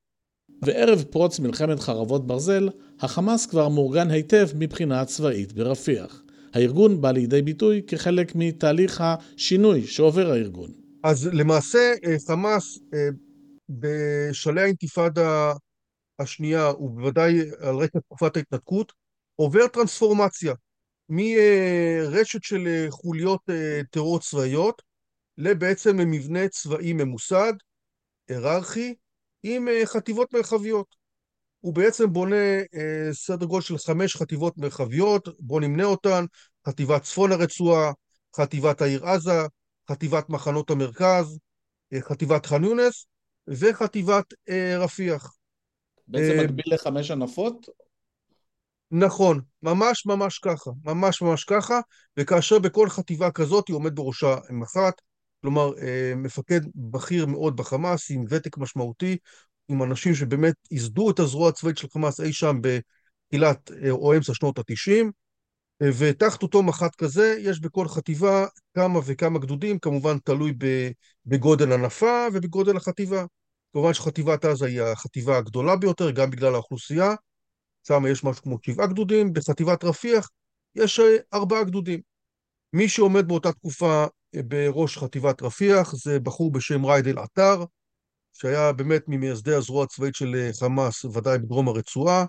וערב 0.65 1.03
פרוץ 1.03 1.39
מלחמת 1.39 1.79
חרבות 1.79 2.27
ברזל, 2.27 2.69
החמאס 2.99 3.45
כבר 3.45 3.69
מאורגן 3.69 4.11
היטב 4.11 4.47
מבחינה 4.55 5.05
צבאית 5.05 5.53
ברפיח. 5.53 6.23
הארגון 6.53 7.01
בא 7.01 7.11
לידי 7.11 7.41
ביטוי 7.41 7.81
כחלק 7.87 8.31
מתהליך 8.35 9.03
השינוי 9.03 9.87
שעובר 9.87 10.31
הארגון. 10.31 10.71
אז 11.03 11.29
למעשה 11.33 11.93
אה, 12.05 12.15
חמאס 12.27 12.79
אה, 12.93 13.09
בשלהי 13.69 14.63
האינתיפאדה 14.63 15.53
השנייה, 16.19 16.71
ובוודאי 16.79 17.39
על 17.59 17.75
רקע 17.75 17.99
תקופת 17.99 18.37
ההתנתקות, 18.37 18.93
עובר 19.35 19.67
טרנספורמציה 19.67 20.53
מרשת 21.09 22.43
של 22.43 22.87
חוליות 22.89 23.41
טרור 23.89 24.19
צבאיות 24.19 24.81
לבעצם 25.37 25.97
מבנה 25.97 26.47
צבאי 26.47 26.93
ממוסד, 26.93 27.53
היררכי, 28.29 28.93
עם 29.43 29.67
חטיבות 29.85 30.33
מרחביות. 30.33 30.95
הוא 31.59 31.73
בעצם 31.73 32.13
בונה 32.13 32.35
סדר 33.11 33.45
גודל 33.45 33.61
של 33.61 33.77
חמש 33.77 34.15
חטיבות 34.15 34.57
מרחביות, 34.57 35.27
בואו 35.39 35.59
נמנה 35.59 35.83
אותן, 35.83 36.25
חטיבת 36.67 37.01
צפון 37.01 37.31
הרצועה, 37.31 37.91
חטיבת 38.35 38.81
העיר 38.81 39.05
עזה, 39.05 39.41
חטיבת 39.91 40.29
מחנות 40.29 40.69
המרכז, 40.69 41.39
חטיבת 41.99 42.45
ח'אן 42.45 42.63
יונס 42.63 43.07
וחטיבת 43.47 44.25
רפיח. 44.79 45.35
בעצם 46.07 46.43
מקביל 46.43 46.65
לחמש 46.73 47.11
הנפות? 47.11 47.69
נכון, 48.91 49.41
ממש 49.63 50.05
ממש 50.05 50.39
ככה, 50.39 50.71
ממש 50.83 51.21
ממש 51.21 51.43
ככה, 51.43 51.79
וכאשר 52.17 52.59
בכל 52.59 52.89
חטיבה 52.89 53.31
כזאת 53.31 53.69
עומד 53.69 53.95
בראשה 53.95 54.35
מח"ט, 54.49 55.01
כלומר 55.43 55.71
מפקד 56.15 56.61
בכיר 56.75 57.25
מאוד 57.25 57.55
בחמאס 57.55 58.11
עם 58.11 58.25
ותק 58.29 58.57
משמעותי, 58.57 59.17
עם 59.67 59.83
אנשים 59.83 60.15
שבאמת 60.15 60.55
ייסדו 60.71 61.11
את 61.11 61.19
הזרוע 61.19 61.49
הצבאית 61.49 61.77
של 61.77 61.87
חמאס 61.89 62.21
אי 62.21 62.33
שם 62.33 62.59
בתחילת 62.61 63.71
או 63.89 64.13
אמצע 64.17 64.33
שנות 64.33 64.59
התשעים, 64.59 65.11
ותחת 65.83 66.43
אותו 66.43 66.63
מח"ט 66.63 66.95
כזה 66.95 67.37
יש 67.39 67.59
בכל 67.59 67.87
חטיבה 67.87 68.45
כמה 68.73 68.99
וכמה 69.05 69.39
גדודים, 69.39 69.79
כמובן 69.79 70.17
תלוי 70.17 70.53
בגודל 71.25 71.71
הנפה 71.71 72.27
ובגודל 72.33 72.77
החטיבה. 72.77 73.25
כמובן 73.73 73.93
שחטיבת 73.93 74.45
עזה 74.45 74.65
היא 74.65 74.81
החטיבה 74.81 75.37
הגדולה 75.37 75.75
ביותר, 75.75 76.11
גם 76.11 76.29
בגלל 76.29 76.53
האוכלוסייה, 76.53 77.15
שם 77.87 78.03
יש 78.11 78.23
משהו 78.23 78.43
כמו 78.43 78.57
שבעה 78.61 78.87
גדודים, 78.87 79.33
בחטיבת 79.33 79.83
רפיח 79.83 80.29
יש 80.75 80.99
ארבעה 81.33 81.63
גדודים. 81.63 81.99
מי 82.73 82.89
שעומד 82.89 83.27
באותה 83.27 83.51
תקופה 83.51 84.05
בראש 84.47 84.97
חטיבת 84.97 85.41
רפיח 85.41 85.95
זה 85.95 86.19
בחור 86.19 86.51
בשם 86.51 86.85
רייד 86.85 87.07
אל-עטר, 87.07 87.63
שהיה 88.33 88.71
באמת 88.71 89.03
ממייסדי 89.07 89.53
הזרוע 89.53 89.83
הצבאית 89.83 90.15
של 90.15 90.49
חמאס, 90.59 91.05
ודאי 91.05 91.37
בדרום 91.37 91.67
הרצועה, 91.67 92.25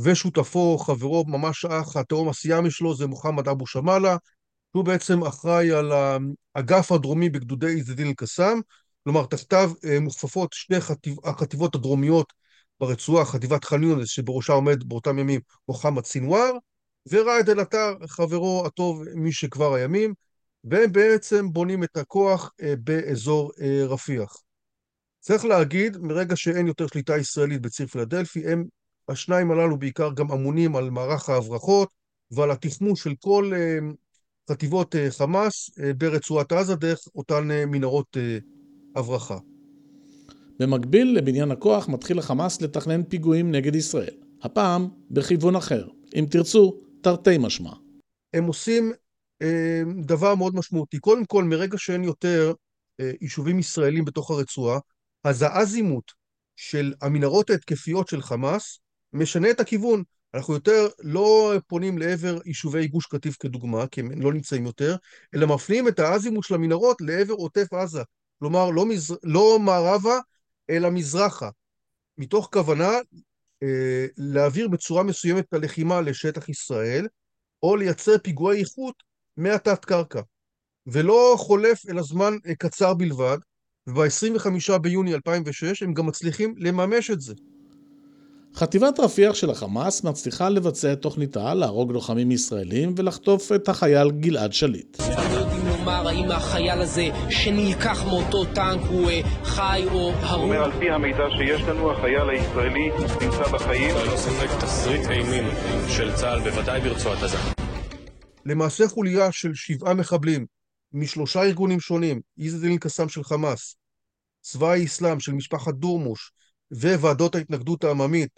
ושותפו, 0.00 0.78
חברו, 0.78 1.24
ממש 1.26 1.64
אח, 1.64 1.96
התאום 1.96 2.28
הסיאמי 2.28 2.70
שלו 2.70 2.94
זה 2.94 3.06
מוחמד 3.06 3.48
אבו 3.48 3.66
שמאלה, 3.66 4.16
שהוא 4.72 4.84
בעצם 4.84 5.24
אחראי 5.24 5.72
על 5.72 5.92
האגף 6.54 6.92
הדרומי 6.92 7.28
בגדודי 7.28 7.80
עז 7.80 7.90
א-דין 7.90 8.06
אל-קסאם, 8.06 8.60
כלומר 9.04 9.26
תחתיו 9.26 9.72
מוכפפות 10.00 10.52
שני 10.52 10.80
חטיב, 10.80 11.16
החטיבות 11.24 11.74
הדרומיות 11.74 12.32
ברצועה, 12.80 13.24
חטיבת 13.24 13.64
ח'אן 13.64 14.06
שבראשה 14.06 14.52
עומד 14.52 14.88
באותם 14.88 15.18
ימים 15.18 15.40
מוחמד 15.68 16.04
סינואר, 16.04 16.52
וראאד 17.10 17.50
אל-עטר, 17.50 17.94
חברו 18.06 18.66
הטוב 18.66 19.02
משכבר 19.14 19.74
הימים, 19.74 20.14
והם 20.64 20.92
בעצם 20.92 21.52
בונים 21.52 21.84
את 21.84 21.96
הכוח 21.96 22.52
באזור 22.84 23.52
רפיח. 23.88 24.36
צריך 25.20 25.44
להגיד, 25.44 25.96
מרגע 25.96 26.36
שאין 26.36 26.66
יותר 26.66 26.86
שליטה 26.86 27.16
ישראלית 27.16 27.62
בציר 27.62 27.86
פילדלפי, 27.86 28.48
הם, 28.48 28.64
השניים 29.08 29.50
הללו 29.50 29.78
בעיקר 29.78 30.12
גם 30.12 30.32
אמונים 30.32 30.76
על 30.76 30.90
מערך 30.90 31.28
ההברחות 31.28 31.88
ועל 32.30 32.50
התכמוש 32.50 33.02
של 33.02 33.14
כל 33.20 33.52
חטיבות 34.50 34.94
חמאס 35.10 35.70
ברצועת 35.98 36.52
עזה 36.52 36.74
דרך 36.74 36.98
אותן 37.14 37.48
מנהרות 37.66 38.16
הברחה. 38.96 39.38
במקביל 40.58 41.18
לבניין 41.18 41.50
הכוח 41.50 41.88
מתחיל 41.88 42.18
החמאס 42.18 42.62
לתכנן 42.62 43.02
פיגועים 43.02 43.50
נגד 43.50 43.74
ישראל, 43.74 44.14
הפעם 44.42 44.88
בכיוון 45.10 45.56
אחר, 45.56 45.88
אם 46.14 46.26
תרצו, 46.30 46.80
תרתי 47.00 47.38
משמע. 47.38 47.70
הם 48.34 48.44
עושים 48.44 48.92
אה, 48.92 48.96
דבר 50.04 50.34
מאוד 50.34 50.54
משמעותי. 50.54 50.98
קודם 50.98 51.24
כל, 51.24 51.44
מרגע 51.44 51.78
שאין 51.78 52.04
יותר 52.04 52.52
אה, 53.00 53.10
יישובים 53.20 53.58
ישראלים 53.58 54.04
בתוך 54.04 54.30
הרצועה, 54.30 54.78
אז 55.24 55.42
האזימות 55.42 56.12
של 56.56 56.94
המנהרות 57.02 57.50
ההתקפיות 57.50 58.08
של 58.08 58.22
חמאס 58.22 58.78
משנה 59.12 59.50
את 59.50 59.60
הכיוון. 59.60 60.02
אנחנו 60.34 60.54
יותר 60.54 60.88
לא 60.98 61.52
פונים 61.66 61.98
לעבר 61.98 62.38
יישובי 62.44 62.88
גוש 62.88 63.06
קטיף 63.06 63.36
כדוגמה, 63.36 63.86
כי 63.86 64.00
הם 64.00 64.22
לא 64.22 64.32
נמצאים 64.32 64.66
יותר, 64.66 64.96
אלא 65.34 65.46
מפנים 65.46 65.88
את 65.88 65.98
האזימות 65.98 66.44
של 66.44 66.54
המנהרות 66.54 67.00
לעבר 67.00 67.34
עוטף 67.34 67.72
עזה. 67.72 68.02
כלומר, 68.38 68.70
לא, 68.70 68.86
מז... 68.86 69.16
לא 69.22 69.58
מערבה, 69.58 70.18
אלא 70.70 70.90
מזרחה, 70.90 71.50
מתוך 72.18 72.48
כוונה 72.52 72.90
אה, 73.62 74.06
להעביר 74.16 74.68
בצורה 74.68 75.02
מסוימת 75.02 75.44
את 75.48 75.54
הלחימה 75.54 76.00
לשטח 76.00 76.48
ישראל, 76.48 77.08
או 77.62 77.76
לייצר 77.76 78.18
פיגועי 78.18 78.60
איכות 78.60 79.02
מהתת 79.36 79.84
קרקע. 79.84 80.20
ולא 80.86 81.34
חולף 81.38 81.88
אלא 81.88 82.02
זמן 82.02 82.32
אה, 82.46 82.54
קצר 82.54 82.94
בלבד, 82.94 83.38
וב-25 83.86 84.78
ביוני 84.78 85.14
2006 85.14 85.82
הם 85.82 85.94
גם 85.94 86.06
מצליחים 86.06 86.54
לממש 86.58 87.10
את 87.10 87.20
זה. 87.20 87.34
חטיבת 88.54 89.00
רפיח 89.00 89.34
של 89.34 89.50
החמאס 89.50 90.04
מצליחה 90.04 90.48
לבצע 90.48 90.92
את 90.92 91.02
תוכניתה 91.02 91.54
להרוג 91.54 91.92
לוחמים 91.92 92.30
ישראלים 92.30 92.94
ולחטוף 92.96 93.52
את 93.52 93.68
החייל 93.68 94.10
גלעד 94.10 94.52
שליט. 94.52 95.00
אנחנו 95.00 95.34
יודעים 95.34 95.66
לומר 95.66 96.08
האם 96.08 96.30
החייל 96.30 96.80
הזה 96.80 97.08
שנלקח 97.30 98.04
מאותו 98.04 98.44
טנק 98.44 98.80
הוא 98.88 99.10
חי 99.44 99.84
או 99.92 100.10
הרוג. 100.10 100.42
הוא 100.42 100.42
אומר 100.42 100.64
על 100.64 100.72
פי 100.78 100.90
המידע 100.90 101.24
שיש 101.38 101.62
לנו, 101.62 101.92
החייל 101.92 102.30
הישראלי 102.30 102.90
נמצא 103.20 103.52
בחיים. 103.52 103.96
ללא 103.96 104.16
ספק 104.16 104.60
תסריט 104.60 105.10
אימים 105.10 105.44
של 105.88 106.12
צה"ל, 106.14 106.40
בוודאי 106.40 106.80
ברצועת 106.80 107.22
עזה. 107.22 107.61
למעשה 108.46 108.88
חוליה 108.88 109.32
של 109.32 109.54
שבעה 109.54 109.94
מחבלים 109.94 110.46
משלושה 110.92 111.42
ארגונים 111.42 111.80
שונים, 111.80 112.20
עז 112.38 112.54
א-דין 112.54 112.72
אל-קסאם 112.72 113.08
של 113.08 113.24
חמאס, 113.24 113.76
צבא 114.40 114.70
האסלאם 114.70 115.20
של 115.20 115.32
משפחת 115.32 115.74
דורמוש 115.74 116.32
וועדות 116.72 117.34
ההתנגדות 117.34 117.84
העממית 117.84 118.30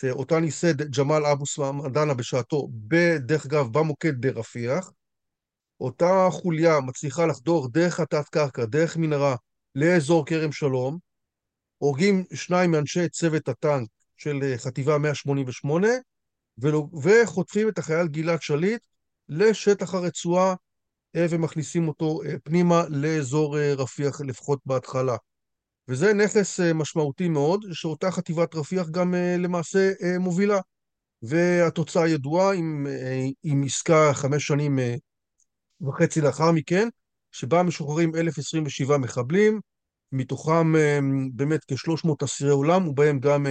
שאותן 0.00 0.44
ייסד 0.44 0.82
ג'מאל 0.98 1.26
אבו 1.26 1.46
סמדאנה 1.46 2.14
בשעתו, 2.14 2.68
דרך 3.18 3.46
אגב, 3.46 3.72
במוקד 3.72 4.20
ברפיח, 4.20 4.92
אותה 5.80 6.28
חוליה 6.30 6.80
מצליחה 6.80 7.26
לחדור 7.26 7.68
דרך 7.68 8.00
התת 8.00 8.28
קרקע, 8.28 8.64
דרך 8.64 8.96
מנהרה, 8.96 9.36
לאזור 9.74 10.26
כרם 10.26 10.52
שלום, 10.52 10.98
הורגים 11.78 12.24
שניים 12.34 12.70
מאנשי 12.70 13.08
צוות 13.08 13.48
הטנק 13.48 13.88
של 14.16 14.54
חטיבה 14.56 14.98
188, 14.98 15.88
וחוטפים 17.02 17.68
את 17.68 17.78
החייל 17.78 18.06
גלעד 18.06 18.42
שליט 18.42 18.80
לשטח 19.28 19.94
הרצועה 19.94 20.54
ומכניסים 21.16 21.88
אותו 21.88 22.20
פנימה 22.44 22.82
לאזור 22.88 23.58
רפיח, 23.58 24.20
לפחות 24.20 24.58
בהתחלה. 24.66 25.16
וזה 25.88 26.14
נכס 26.14 26.60
משמעותי 26.60 27.28
מאוד, 27.28 27.64
שאותה 27.72 28.10
חטיבת 28.10 28.54
רפיח 28.54 28.88
גם 28.88 29.14
למעשה 29.38 29.92
מובילה. 30.20 30.58
והתוצאה 31.22 32.08
ידועה 32.08 32.54
עם, 32.54 32.86
עם 33.42 33.62
עסקה 33.62 34.10
חמש 34.14 34.46
שנים 34.46 34.78
וחצי 35.80 36.20
לאחר 36.20 36.52
מכן, 36.52 36.88
שבה 37.32 37.62
משוחררים 37.62 38.14
1,027 38.14 38.98
מחבלים, 38.98 39.60
מתוכם 40.12 40.72
באמת 41.32 41.60
כ-300 41.64 42.24
אסירי 42.24 42.50
עולם, 42.50 42.88
ובהם 42.88 43.20
גם 43.20 43.46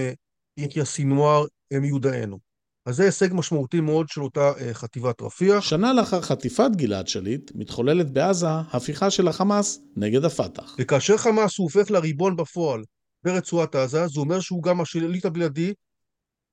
יחיא 0.56 0.84
סינואר 0.84 1.44
מיודענו. 1.80 2.45
אז 2.86 2.96
זה 2.96 3.04
הישג 3.04 3.28
משמעותי 3.32 3.80
מאוד 3.80 4.08
של 4.08 4.22
אותה 4.22 4.52
חטיבת 4.72 5.22
רפיח. 5.22 5.60
שנה 5.60 5.92
לאחר 5.92 6.20
חטיפת 6.20 6.70
גלעד 6.76 7.08
שליט, 7.08 7.52
מתחוללת 7.54 8.10
בעזה 8.10 8.46
הפיכה 8.72 9.10
של 9.10 9.28
החמאס 9.28 9.80
נגד 9.96 10.24
הפת"ח. 10.24 10.76
וכאשר 10.78 11.16
חמאס 11.16 11.58
הוא 11.58 11.64
הופך 11.64 11.90
לריבון 11.90 12.36
בפועל 12.36 12.84
ברצועת 13.24 13.74
עזה, 13.74 14.06
זה 14.06 14.20
אומר 14.20 14.40
שהוא 14.40 14.62
גם 14.62 14.80
השליט 14.80 15.24
הבלעדי 15.24 15.72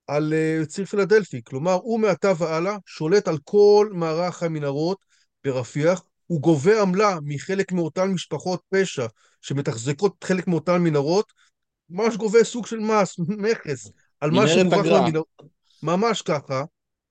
על 0.08 0.34
ציר 0.68 0.86
פילדלפי. 0.86 1.42
כלומר, 1.44 1.74
הוא 1.74 2.00
מעתה 2.00 2.32
והלאה 2.38 2.78
שולט 2.86 3.28
על 3.28 3.38
כל 3.44 3.90
מערך 3.92 4.44
המנהרות 4.44 4.98
ברפיח, 5.44 6.04
הוא 6.28 6.42
גובה 6.42 6.82
עמלה 6.82 7.18
מחלק 7.24 7.72
מאותן 7.72 8.08
משפחות 8.08 8.62
פשע 8.70 9.06
שמתחזקות 9.42 10.24
חלק 10.24 10.48
מאותן 10.48 10.82
מנהרות, 10.82 11.26
ממש 11.90 12.16
גובה 12.16 12.44
סוג 12.44 12.66
של 12.66 12.80
מס, 12.80 13.16
מכס, 13.20 13.92
על 14.22 14.32
מה 14.32 14.48
שמוכרח 14.48 14.86
למנהרות. 14.86 15.53
ממש 15.84 16.22
ככה, 16.22 16.64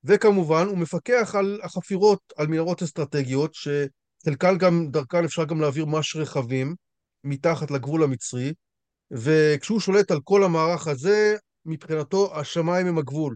וכמובן 0.03 0.67
הוא 0.67 0.77
מפקח 0.77 1.35
על 1.35 1.59
החפירות, 1.63 2.19
על 2.35 2.47
מנהרות 2.47 2.83
אסטרטגיות, 2.83 3.53
שחלקן 3.53 4.57
גם, 4.57 4.87
דרכן 4.91 5.23
אפשר 5.23 5.43
גם 5.43 5.61
להעביר 5.61 5.85
מש 5.85 6.15
רכבים 6.15 6.75
מתחת 7.23 7.71
לגבול 7.71 8.03
המצרי, 8.03 8.53
וכשהוא 9.11 9.79
שולט 9.79 10.11
על 10.11 10.19
כל 10.23 10.43
המערך 10.43 10.87
הזה, 10.87 11.35
מבחינתו 11.65 12.39
השמיים 12.39 12.87
הם 12.87 12.97
הגבול. 12.97 13.35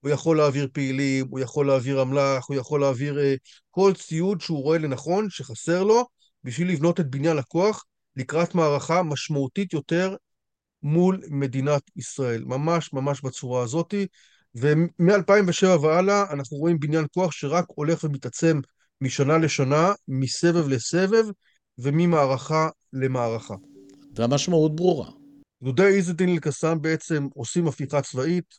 הוא 0.00 0.10
יכול 0.10 0.36
להעביר 0.36 0.68
פעילים, 0.72 1.26
הוא 1.30 1.40
יכול 1.40 1.66
להעביר 1.66 2.02
אמל"ח, 2.02 2.48
הוא 2.48 2.56
יכול 2.56 2.80
להעביר 2.80 3.14
uh, 3.14 3.38
כל 3.70 3.92
ציוד 3.94 4.40
שהוא 4.40 4.62
רואה 4.62 4.78
לנכון, 4.78 5.30
שחסר 5.30 5.84
לו, 5.84 6.06
בשביל 6.44 6.70
לבנות 6.72 7.00
את 7.00 7.10
בניין 7.10 7.38
הכוח 7.38 7.84
לקראת 8.16 8.54
מערכה 8.54 9.02
משמעותית 9.02 9.72
יותר 9.72 10.16
מול 10.82 11.20
מדינת 11.30 11.82
ישראל. 11.96 12.44
ממש 12.44 12.92
ממש 12.92 13.20
בצורה 13.20 13.62
הזאתי. 13.62 14.06
ומ-2007 14.54 15.66
והלאה 15.66 16.24
אנחנו 16.32 16.56
רואים 16.56 16.80
בניין 16.80 17.04
כוח 17.14 17.32
שרק 17.32 17.64
הולך 17.68 18.04
ומתעצם 18.04 18.60
משנה 19.00 19.38
לשנה, 19.38 19.92
מסבב 20.08 20.68
לסבב 20.68 21.24
וממערכה 21.78 22.68
למערכה. 22.92 23.54
והמשמעות 24.14 24.76
ברורה. 24.76 25.10
גדודי 25.62 25.98
עז-א-דין 25.98 26.28
אל-קסאם 26.28 26.82
בעצם 26.82 27.28
עושים 27.34 27.68
הפיכה 27.68 28.02
צבאית, 28.02 28.54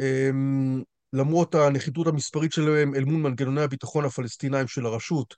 הם, 0.00 0.82
למרות 1.12 1.54
הנחיתות 1.54 2.06
המספרית 2.06 2.52
שלהם 2.52 2.94
אל 2.94 3.04
מול 3.04 3.14
מנגנוני 3.14 3.62
הביטחון 3.62 4.04
הפלסטינאים 4.04 4.66
של 4.66 4.86
הרשות, 4.86 5.34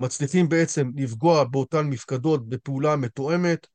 מצליחים 0.00 0.48
בעצם 0.48 0.90
לפגוע 0.96 1.44
באותן 1.44 1.86
מפקדות 1.86 2.48
בפעולה 2.48 2.96
מתואמת, 2.96 3.66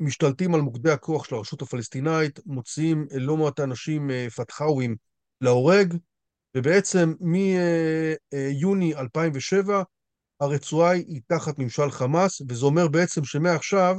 משתלטים 0.00 0.54
על 0.54 0.60
מוקדי 0.60 0.90
הכוח 0.90 1.24
של 1.24 1.34
הרשות 1.34 1.62
הפלסטינאית, 1.62 2.40
מוציאים 2.46 3.06
לא 3.10 3.36
מעט 3.36 3.60
אנשים 3.60 4.10
אה, 4.10 4.30
פתחאווים 4.36 4.96
להורג, 5.40 5.94
ובעצם 6.56 7.14
מיוני 7.20 8.94
2007 8.94 9.82
הרצועה 10.40 10.90
היא 10.90 11.20
תחת 11.26 11.58
ממשל 11.58 11.90
חמאס, 11.90 12.42
וזה 12.48 12.66
אומר 12.66 12.88
בעצם 12.88 13.24
שמעכשיו 13.24 13.96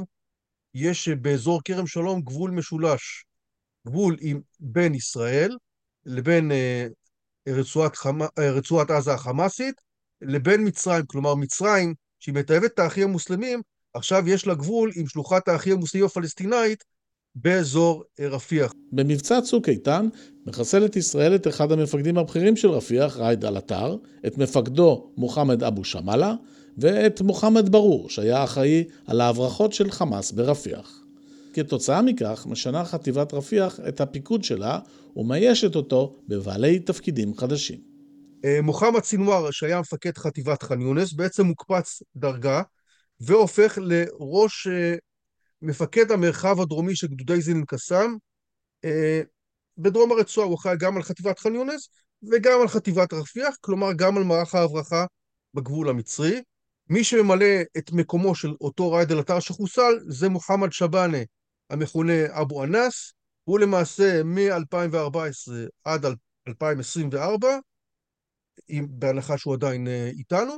יש 0.74 1.08
באזור 1.08 1.60
כרם 1.64 1.86
שלום 1.86 2.20
גבול 2.22 2.50
משולש, 2.50 3.24
גבול 3.86 4.16
עם, 4.20 4.40
בין 4.60 4.94
ישראל 4.94 5.56
לבין 6.04 6.52
אה, 6.52 6.86
רצועת, 7.48 7.96
חמ... 7.96 8.22
אה, 8.22 8.50
רצועת 8.50 8.90
עזה 8.90 9.12
החמאסית, 9.14 9.74
לבין 10.20 10.66
מצרים. 10.66 11.06
כלומר, 11.06 11.34
מצרים, 11.34 11.94
שהיא 12.20 12.34
מתעבת 12.34 12.72
את 12.74 12.78
האחים 12.78 13.08
המוסלמים, 13.08 13.62
עכשיו 13.94 14.28
יש 14.28 14.46
לה 14.46 14.54
גבול 14.54 14.90
עם 14.96 15.06
שלוחת 15.06 15.48
האחים 15.48 15.72
המוסלמים 15.72 16.06
הפלסטינאית 16.06 16.84
באזור 17.34 18.04
אה, 18.20 18.28
רפיח. 18.28 18.72
במבצע 18.92 19.40
צוק 19.40 19.68
איתן 19.68 20.08
מחסלת 20.46 20.96
ישראל 20.96 21.34
את 21.34 21.48
אחד 21.48 21.72
המפקדים 21.72 22.18
הבכירים 22.18 22.56
של 22.56 22.68
רפיח, 22.68 23.16
ראיד 23.16 23.44
אל-עטר, 23.44 23.96
את 24.26 24.38
מפקדו 24.38 25.12
מוחמד 25.16 25.62
אבו 25.62 25.84
שמאלה, 25.84 26.34
ואת 26.78 27.20
מוחמד 27.20 27.68
ברור, 27.68 28.10
שהיה 28.10 28.44
אחראי 28.44 28.84
על 29.06 29.20
ההברחות 29.20 29.72
של 29.72 29.90
חמאס 29.90 30.32
ברפיח. 30.32 31.00
כתוצאה 31.52 32.02
מכך, 32.02 32.46
משנה 32.48 32.84
חטיבת 32.84 33.34
רפיח 33.34 33.80
את 33.88 34.00
הפיקוד 34.00 34.44
שלה 34.44 34.78
ומיישת 35.16 35.76
אותו 35.76 36.16
בבעלי 36.28 36.78
תפקידים 36.78 37.34
חדשים. 37.36 37.78
אה, 38.44 38.58
מוחמד 38.62 39.02
סינואר, 39.02 39.50
שהיה 39.50 39.80
מפקד 39.80 40.18
חטיבת 40.18 40.62
ח'אן 40.62 40.80
יונס, 40.80 41.12
בעצם 41.12 41.46
מוקפץ 41.46 42.02
דרגה 42.16 42.62
והופך 43.26 43.78
לראש 43.82 44.66
אה, 44.66 44.94
מפקד 45.62 46.10
המרחב 46.10 46.60
הדרומי 46.60 46.96
של 46.96 47.06
גדודי 47.06 47.40
זין 47.40 47.56
אל-קסאם. 47.56 48.16
אה, 48.84 49.20
בדרום 49.78 50.12
הרצועה 50.12 50.46
הוא 50.46 50.54
אחראי 50.54 50.76
גם 50.78 50.96
על 50.96 51.02
חטיבת 51.02 51.38
ח'אן 51.38 51.54
יונס 51.54 51.88
וגם 52.32 52.60
על 52.60 52.68
חטיבת 52.68 53.12
רפיח, 53.12 53.56
כלומר 53.60 53.92
גם 53.96 54.16
על 54.16 54.24
מערך 54.24 54.54
ההברחה 54.54 55.06
בגבול 55.54 55.88
המצרי. 55.88 56.42
מי 56.88 57.04
שממלא 57.04 57.62
את 57.78 57.92
מקומו 57.92 58.34
של 58.34 58.54
אותו 58.60 58.92
ראיד 58.92 59.12
אל-עטר 59.12 59.40
שחוסל 59.40 59.98
זה 60.08 60.28
מוחמד 60.28 60.72
שבאנה, 60.72 61.18
המכונה 61.70 62.40
אבו 62.40 62.64
אנס, 62.64 63.12
הוא 63.44 63.58
למעשה 63.58 64.22
מ-2014 64.24 65.52
עד 65.84 66.06
2024, 66.48 67.48
בהנחה 68.88 69.38
שהוא 69.38 69.54
עדיין 69.54 69.88
אה, 69.88 70.10
איתנו, 70.18 70.52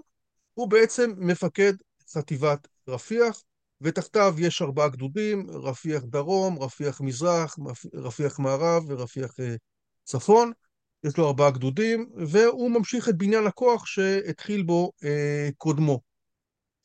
הוא 0.55 0.71
בעצם 0.71 1.13
מפקד 1.17 1.73
חטיבת 2.15 2.69
רפיח, 2.89 3.43
ותחתיו 3.81 4.35
יש 4.39 4.63
ארבעה 4.63 4.89
גדודים, 4.89 5.47
רפיח 5.51 6.03
דרום, 6.03 6.63
רפיח 6.63 7.01
מזרח, 7.01 7.59
רפיח 7.95 8.39
מערב 8.39 8.85
ורפיח 8.89 9.41
אה, 9.41 9.55
צפון. 10.05 10.53
יש 11.05 11.17
לו 11.17 11.27
ארבעה 11.27 11.51
גדודים, 11.51 12.11
והוא 12.17 12.71
ממשיך 12.71 13.09
את 13.09 13.17
בניין 13.17 13.47
הכוח 13.47 13.87
שהתחיל 13.87 14.63
בו 14.63 14.93
אה, 15.05 15.49
קודמו. 15.57 16.01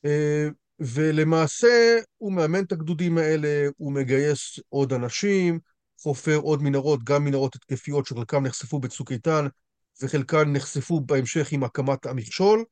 אה, 0.06 0.48
ולמעשה 0.80 2.00
הוא 2.18 2.34
מאמן 2.34 2.64
את 2.64 2.72
הגדודים 2.72 3.18
האלה, 3.18 3.68
הוא 3.78 3.94
מגייס 3.94 4.60
עוד 4.70 4.94
אנשים, 4.94 5.60
חופר 6.02 6.36
עוד 6.36 6.64
מנהרות, 6.64 7.04
גם 7.04 7.24
מנהרות 7.24 7.56
התקפיות 7.56 8.06
שחלקם 8.06 8.46
נחשפו 8.46 8.80
בצוק 8.80 9.12
איתן 9.12 9.48
וחלקן 10.02 10.54
נחשפו 10.54 11.02
בהמשך 11.02 11.52
עם 11.52 11.64
הקמת 11.64 12.06
המכשול 12.06 12.64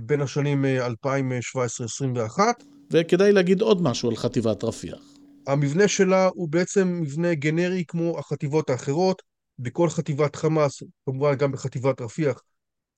בין 0.00 0.20
השנים 0.20 0.64
2017-2021. 0.64 2.38
אה, 2.38 2.44
וכדאי 2.92 3.32
להגיד 3.32 3.60
עוד 3.60 3.82
משהו 3.82 4.10
על 4.10 4.16
חטיבת 4.16 4.64
רפיח. 4.64 5.00
המבנה 5.46 5.88
שלה 5.88 6.28
הוא 6.34 6.48
בעצם 6.48 7.00
מבנה 7.02 7.34
גנרי 7.34 7.84
כמו 7.88 8.18
החטיבות 8.18 8.70
האחרות. 8.70 9.30
בכל 9.62 9.88
חטיבת 9.88 10.36
חמאס, 10.36 10.82
כמובן 11.06 11.34
גם 11.34 11.52
בחטיבת 11.52 12.00
רפיח, 12.00 12.42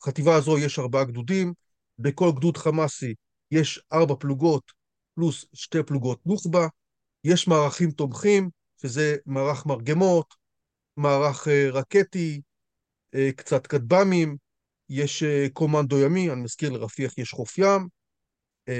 חטיבה 0.04 0.36
הזו 0.36 0.58
יש 0.58 0.78
ארבעה 0.78 1.04
גדודים, 1.04 1.52
בכל 1.98 2.30
גדוד 2.36 2.56
חמאסי 2.56 3.14
יש 3.50 3.80
ארבע 3.92 4.14
פלוגות 4.18 4.72
פלוס 5.14 5.44
שתי 5.52 5.82
פלוגות 5.82 6.26
נוח'בה, 6.26 6.66
יש 7.24 7.48
מערכים 7.48 7.90
תומכים, 7.90 8.50
שזה 8.82 9.16
מערך 9.26 9.66
מרגמות, 9.66 10.34
מערך 10.96 11.46
uh, 11.46 11.50
רקטי, 11.72 12.40
קצת 13.36 13.66
כטב"מים, 13.66 14.36
יש 14.94 15.22
uh, 15.22 15.50
קומנדו 15.52 15.98
ימי, 15.98 16.30
אני 16.30 16.40
מזכיר 16.42 16.70
לרפיח 16.70 17.18
יש 17.18 17.30
חוף 17.30 17.58
ים. 17.58 17.88
Uh, 18.70 18.72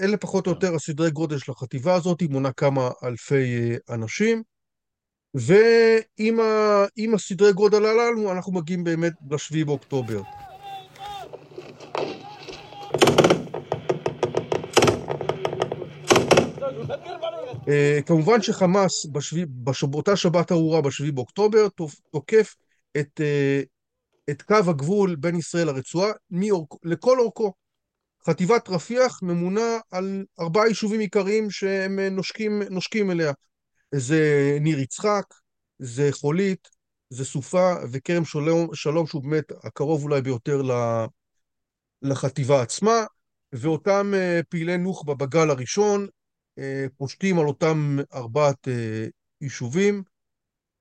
אלה 0.00 0.16
פחות 0.16 0.46
או 0.46 0.52
יותר 0.52 0.74
הסדרי 0.74 1.10
גודל 1.10 1.38
של 1.38 1.52
החטיבה 1.52 1.94
הזאת, 1.94 2.20
היא 2.20 2.28
מונה 2.30 2.52
כמה 2.52 2.90
אלפי 3.04 3.74
uh, 3.74 3.94
אנשים. 3.94 4.42
ועם 5.34 7.14
הסדרי 7.14 7.52
גודל 7.52 7.84
הללו 7.84 8.32
אנחנו 8.32 8.52
מגיעים 8.52 8.84
באמת 8.84 9.12
ל-7 9.30 9.64
באוקטובר. 9.66 10.22
Uh, 17.64 18.02
כמובן 18.06 18.42
שחמאס 18.42 19.06
באותה 19.82 20.16
שבת 20.16 20.52
ארורה 20.52 20.80
בשביעי 20.80 21.12
באוקטובר 21.12 21.68
תוקף 22.10 22.56
את, 22.96 23.20
uh, 23.20 23.73
את 24.30 24.42
קו 24.42 24.70
הגבול 24.70 25.16
בין 25.16 25.36
ישראל 25.36 25.66
לרצועה 25.66 26.12
מאורק, 26.30 26.74
לכל 26.82 27.20
אורכו. 27.20 27.52
חטיבת 28.26 28.68
רפיח 28.68 29.22
ממונה 29.22 29.78
על 29.90 30.24
ארבעה 30.40 30.68
יישובים 30.68 31.00
עיקריים 31.00 31.50
שהם 31.50 32.00
נושקים, 32.00 32.62
נושקים 32.62 33.10
אליה. 33.10 33.32
זה 33.94 34.58
ניר 34.60 34.78
יצחק, 34.78 35.24
זה 35.78 36.08
חולית, 36.12 36.68
זה 37.10 37.24
סופה 37.24 37.74
וכרם 37.92 38.24
שלום, 38.24 38.74
שלום 38.74 39.06
שהוא 39.06 39.22
באמת 39.22 39.52
הקרוב 39.64 40.02
אולי 40.02 40.22
ביותר 40.22 40.62
לחטיבה 42.02 42.62
עצמה, 42.62 43.04
ואותם 43.52 44.12
uh, 44.14 44.44
פעילי 44.48 44.76
נוח'בה 44.76 45.14
בגל 45.14 45.50
הראשון 45.50 46.06
אה, 46.58 46.86
פושטים 46.96 47.38
על 47.38 47.46
אותם 47.46 47.98
ארבעת 48.14 48.68
אה, 48.68 49.06
יישובים. 49.40 50.02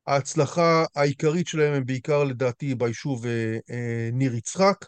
ההצלחה 0.07 0.85
העיקרית 0.95 1.47
שלהם 1.47 1.73
הם 1.73 1.85
בעיקר 1.85 2.23
לדעתי 2.23 2.75
ביישוב 2.75 3.25
אה, 3.25 4.09
ניר 4.13 4.35
יצחק. 4.35 4.85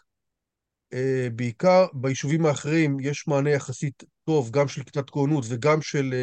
בעיקר 1.34 1.86
ביישובים 1.92 2.46
האחרים 2.46 3.00
יש 3.00 3.28
מענה 3.28 3.50
יחסית 3.50 4.02
טוב 4.24 4.50
גם 4.50 4.68
של 4.68 4.82
כיתת 4.82 5.10
כהנות 5.10 5.44
וגם 5.48 5.82
של, 5.82 6.14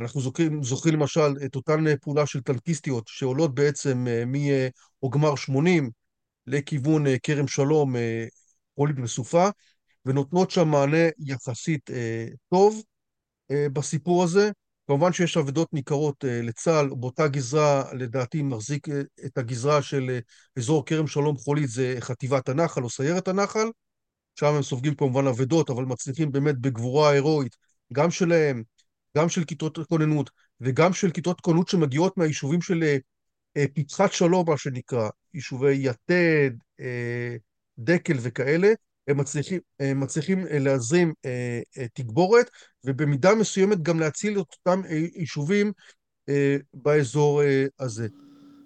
אנחנו 0.00 0.20
זוכרים, 0.20 0.62
זוכרים 0.62 0.94
למשל 0.94 1.34
את 1.44 1.56
אותן 1.56 1.96
פעולה 1.96 2.26
של 2.26 2.40
טנקיסטיות 2.40 3.04
שעולות 3.08 3.54
בעצם 3.54 4.06
מעוגמר 4.26 5.36
80 5.36 5.90
לכיוון 6.46 7.04
כרם 7.22 7.48
שלום, 7.48 7.94
פולית 8.74 8.96
וסופה, 9.02 9.48
ונותנות 10.06 10.50
שם 10.50 10.68
מענה 10.68 11.08
יחסית 11.18 11.90
טוב. 12.48 12.82
אה, 13.50 13.66
בסיפור 13.72 14.24
הזה. 14.24 14.50
כמובן 14.86 15.12
שיש 15.12 15.36
אבדות 15.36 15.72
ניכרות 15.72 16.24
אה, 16.24 16.40
לצה"ל, 16.42 16.88
באותה 16.88 17.28
גזרה, 17.28 17.84
לדעתי, 17.92 18.42
מחזיק 18.42 18.88
אה, 18.88 19.00
את 19.26 19.38
הגזרה 19.38 19.82
של 19.82 20.18
אזור 20.58 20.86
כרם 20.86 21.06
שלום 21.06 21.36
חולית, 21.36 21.68
זה 21.68 21.96
חטיבת 22.00 22.48
הנחל 22.48 22.82
או 22.82 22.90
סיירת 22.90 23.28
הנחל. 23.28 23.66
שם 24.40 24.54
הם 24.54 24.62
סופגים 24.62 24.94
כמובן 24.94 25.26
אבדות, 25.26 25.70
אבל 25.70 25.84
מצליחים 25.84 26.32
באמת 26.32 26.58
בגבורה 26.58 27.10
הירואית, 27.10 27.56
גם 27.92 28.10
שלהם, 28.10 28.62
גם 29.16 29.28
של 29.28 29.44
כיתות 29.44 29.78
כוננות, 29.88 30.30
וגם 30.60 30.92
של 30.92 31.10
כיתות 31.10 31.40
כוננות 31.40 31.68
שמגיעות 31.68 32.16
מהיישובים 32.16 32.60
של 32.60 32.82
אה, 33.56 33.64
פצחת 33.74 34.12
שלום, 34.12 34.50
מה 34.50 34.58
שנקרא, 34.58 35.08
יישובי 35.34 35.76
יתד, 35.86 36.50
אה, 36.80 37.36
דקל 37.78 38.16
וכאלה, 38.20 38.68
הם 39.08 39.16
מצליחים, 39.16 39.60
הם 39.80 40.00
מצליחים 40.00 40.46
להזרים 40.50 41.12
תגבורת, 41.94 42.50
ובמידה 42.86 43.34
מסוימת 43.34 43.82
גם 43.82 44.00
להציל 44.00 44.40
את 44.40 44.46
אותם 44.58 44.82
יישובים 45.14 45.72
באזור 46.74 47.42
הזה. 47.80 48.08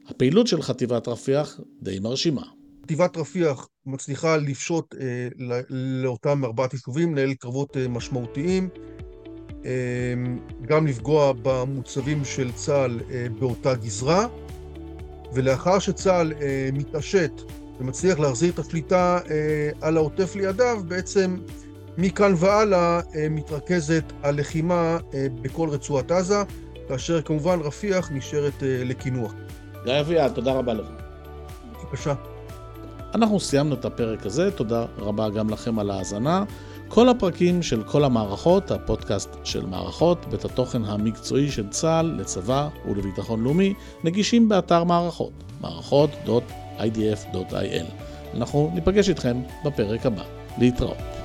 הפעילות 0.09 0.47
של 0.47 0.63
חטיבת 0.63 1.09
רפיח 1.09 1.61
די 1.83 1.99
מרשימה. 1.99 2.43
חטיבת 2.83 3.17
רפיח 3.17 3.69
מצליחה 3.87 4.37
לפשוט 4.37 4.95
לאותם 6.03 6.45
ארבעת 6.45 6.73
יישובים, 6.73 7.13
לנהל 7.15 7.35
קרבות 7.35 7.77
משמעותיים, 7.77 8.69
גם 10.67 10.87
לפגוע 10.87 11.33
במוצבים 11.43 12.25
של 12.25 12.53
צה"ל 12.53 13.01
באותה 13.39 13.75
גזרה, 13.75 14.27
ולאחר 15.35 15.79
שצה"ל 15.79 16.33
מתעשת 16.73 17.33
ומצליח 17.81 18.19
להחזיר 18.19 18.53
את 18.53 18.59
השליטה 18.59 19.21
על 19.81 19.97
העוטף 19.97 20.37
לידיו, 20.37 20.83
בעצם 20.89 21.37
מכאן 21.99 22.35
והלאה 22.37 23.01
מתרכזת 23.31 24.05
הלחימה 24.23 24.99
בכל 25.43 25.69
רצועת 25.69 26.11
עזה, 26.11 26.43
כאשר 26.89 27.23
כמובן 27.23 27.61
רפיח 27.61 28.11
נשארת 28.13 28.63
לקינוח. 28.63 29.35
גיא 29.85 30.01
אביעד, 30.01 30.33
תודה 30.33 30.53
רבה 30.53 30.75
לך. 30.75 30.87
בבקשה. 31.73 32.15
אנחנו 33.15 33.41
סיימנו 33.41 33.75
את 33.75 33.85
הפרק 33.85 34.27
הזה, 34.27 34.51
תודה 34.51 34.85
רבה 34.99 35.31
גם 35.31 35.51
לכם 35.51 35.79
על 35.79 35.91
ההאזנה. 35.91 36.45
כל 36.89 37.09
הפרקים 37.09 37.63
של 37.63 37.83
כל 37.83 38.05
המערכות, 38.05 38.71
הפודקאסט 38.71 39.31
של 39.45 39.67
מערכות, 39.67 40.27
בית 40.31 40.45
התוכן 40.45 40.85
המקצועי 40.85 41.51
של 41.51 41.69
צה"ל 41.69 42.15
לצבא 42.19 42.69
ולביטחון 42.89 43.45
לאומי, 43.45 43.75
נגישים 44.05 44.49
באתר 44.49 44.85
מערכות, 44.85 45.33
מערכות.idf.il. 45.61 47.85
אנחנו 48.35 48.71
ניפגש 48.75 49.09
איתכם 49.09 49.43
בפרק 49.65 50.07
הבא. 50.07 50.23
להתראות. 50.59 51.20